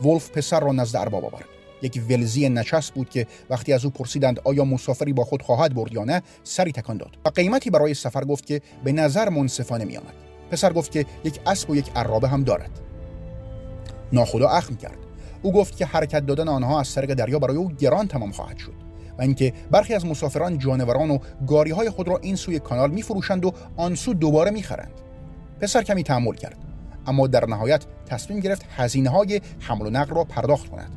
ولف 0.00 0.30
پسر 0.30 0.60
را 0.60 0.72
نزد 0.72 0.96
ارباب 0.96 1.24
آورد. 1.24 1.44
یک 1.82 2.02
ولزی 2.10 2.48
نچس 2.48 2.90
بود 2.90 3.10
که 3.10 3.26
وقتی 3.50 3.72
از 3.72 3.84
او 3.84 3.90
پرسیدند 3.90 4.40
آیا 4.44 4.64
مسافری 4.64 5.12
با 5.12 5.24
خود 5.24 5.42
خواهد 5.42 5.74
برد 5.74 5.92
یا 5.92 6.04
نه 6.04 6.22
سری 6.44 6.72
تکان 6.72 6.96
داد 6.96 7.16
و 7.24 7.28
قیمتی 7.28 7.70
برای 7.70 7.94
سفر 7.94 8.24
گفت 8.24 8.46
که 8.46 8.60
به 8.84 8.92
نظر 8.92 9.28
منصفانه 9.28 9.84
می 9.84 9.96
آمد. 9.96 10.14
پسر 10.50 10.72
گفت 10.72 10.92
که 10.92 11.06
یک 11.24 11.40
اسب 11.46 11.70
و 11.70 11.76
یک 11.76 11.90
عرابه 11.96 12.28
هم 12.28 12.44
دارد. 12.44 12.70
ناخدا 14.12 14.48
اخم 14.48 14.76
کرد. 14.76 14.98
او 15.42 15.52
گفت 15.52 15.76
که 15.76 15.86
حرکت 15.86 16.26
دادن 16.26 16.48
آنها 16.48 16.80
از 16.80 16.94
طریق 16.94 17.14
دریا 17.14 17.38
برای 17.38 17.56
او 17.56 17.72
گران 17.72 18.08
تمام 18.08 18.32
خواهد 18.32 18.58
شد. 18.58 18.81
اینکه 19.22 19.52
برخی 19.70 19.94
از 19.94 20.06
مسافران 20.06 20.58
جانوران 20.58 21.10
و 21.10 21.18
گاری 21.46 21.70
های 21.70 21.90
خود 21.90 22.08
را 22.08 22.18
این 22.22 22.36
سوی 22.36 22.58
کانال 22.58 22.90
می 22.90 23.02
فروشند 23.02 23.44
و 23.44 23.52
آن 23.76 23.94
سو 23.94 24.14
دوباره 24.14 24.50
می 24.50 24.62
خرند. 24.62 24.92
پسر 25.60 25.82
کمی 25.82 26.02
تحمل 26.02 26.34
کرد 26.34 26.56
اما 27.06 27.26
در 27.26 27.46
نهایت 27.46 27.84
تصمیم 28.06 28.40
گرفت 28.40 28.66
هزینه 28.76 29.10
های 29.10 29.40
حمل 29.60 29.86
و 29.86 29.90
نقل 29.90 30.14
را 30.14 30.24
پرداخت 30.24 30.68
کند. 30.68 30.90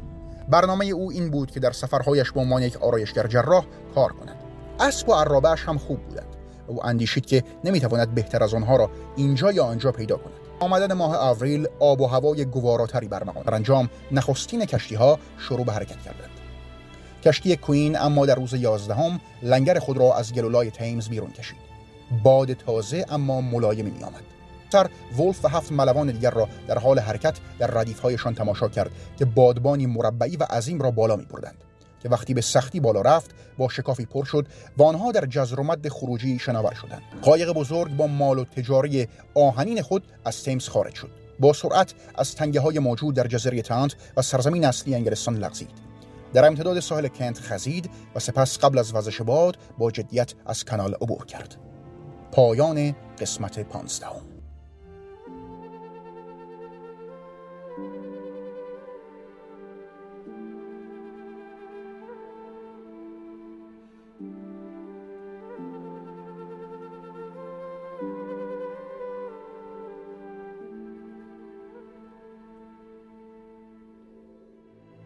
برنامه 0.49 0.85
او 0.85 1.11
این 1.11 1.31
بود 1.31 1.51
که 1.51 1.59
در 1.59 1.71
سفرهایش 1.71 2.31
به 2.31 2.39
عنوان 2.39 2.61
یک 2.61 2.77
آرایشگر 2.77 3.27
جراح 3.27 3.65
کار 3.95 4.11
کند. 4.11 4.35
اسب 4.79 5.09
و 5.09 5.13
عرابهش 5.13 5.63
هم 5.63 5.77
خوب 5.77 5.99
بودند 5.99 6.35
او 6.67 6.85
اندیشید 6.85 7.25
که 7.25 7.43
نمی‌تواند 7.63 8.15
بهتر 8.15 8.43
از 8.43 8.53
آنها 8.53 8.75
را 8.75 8.89
اینجا 9.15 9.51
یا 9.51 9.65
آنجا 9.65 9.91
پیدا 9.91 10.17
کند. 10.17 10.33
آمدن 10.59 10.93
ماه 10.93 11.15
آوریل 11.15 11.67
آب 11.79 12.01
و 12.01 12.07
هوای 12.07 12.45
گواراتری 12.45 13.07
برمغان 13.07 13.43
در 13.43 13.55
انجام 13.55 13.89
نخستین 14.11 14.65
کشتی 14.65 14.95
ها 14.95 15.19
شروع 15.37 15.65
به 15.65 15.71
حرکت 15.71 16.01
کردند. 16.01 16.34
کشتی 17.25 17.55
کوین 17.55 17.97
اما 17.97 18.25
در 18.25 18.35
روز 18.35 18.53
یازدهم 18.53 19.19
لنگر 19.43 19.79
خود 19.79 19.97
را 19.97 20.15
از 20.15 20.33
گلولای 20.33 20.71
تیمز 20.71 21.09
بیرون 21.09 21.31
کشید. 21.31 21.57
باد 22.23 22.53
تازه 22.53 23.05
اما 23.09 23.41
ملایمی 23.41 23.91
می 23.91 24.03
آمد 24.03 24.23
سر 24.71 24.89
ولف 25.17 25.45
و 25.45 25.47
هفت 25.47 25.71
ملوان 25.71 26.11
دیگر 26.11 26.31
را 26.31 26.47
در 26.67 26.79
حال 26.79 26.99
حرکت 26.99 27.37
در 27.59 27.67
ردیفهایشان 27.67 28.35
تماشا 28.35 28.69
کرد 28.69 28.91
که 29.19 29.25
بادبانی 29.25 29.85
مربعی 29.85 30.37
و 30.37 30.43
عظیم 30.43 30.81
را 30.81 30.91
بالا 30.91 31.15
می 31.15 31.25
بردند 31.25 31.55
که 32.03 32.09
وقتی 32.09 32.33
به 32.33 32.41
سختی 32.41 32.79
بالا 32.79 33.01
رفت 33.01 33.31
با 33.57 33.69
شکافی 33.69 34.05
پر 34.05 34.25
شد 34.25 34.47
و 34.77 34.83
آنها 34.83 35.11
در 35.11 35.25
جزر 35.25 35.89
خروجی 35.89 36.39
شناور 36.39 36.73
شدند. 36.73 37.01
قایق 37.21 37.51
بزرگ 37.51 37.95
با 37.95 38.07
مال 38.07 38.39
و 38.39 38.45
تجاری 38.45 39.07
آهنین 39.35 39.81
خود 39.81 40.03
از 40.25 40.43
تیمز 40.43 40.67
خارج 40.67 40.95
شد. 40.95 41.09
با 41.39 41.53
سرعت 41.53 41.93
از 42.15 42.35
تنگه 42.35 42.59
های 42.59 42.79
موجود 42.79 43.15
در 43.15 43.27
جزیره 43.27 43.61
تانت 43.61 43.95
و 44.17 44.21
سرزمین 44.21 44.65
اصلی 44.65 44.95
انگلستان 44.95 45.37
لغزید. 45.37 45.84
در 46.35 46.47
امتداد 46.47 46.79
ساحل 46.79 47.07
کنت 47.07 47.39
خزید 47.39 47.89
و 48.15 48.19
سپس 48.19 48.59
قبل 48.59 48.77
از 48.77 48.95
وزش 48.95 49.21
باد 49.21 49.57
با 49.77 49.91
جدیت 49.91 50.33
از 50.45 50.65
کانال 50.65 50.93
عبور 50.93 51.25
کرد. 51.25 51.55
پایان 52.31 52.95
قسمت 53.19 53.59
پانزدهم. 53.59 54.21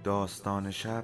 داستان 0.03 0.71
شب 0.71 1.03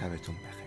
شبتون 0.00 0.34
بخیر. 0.44 0.59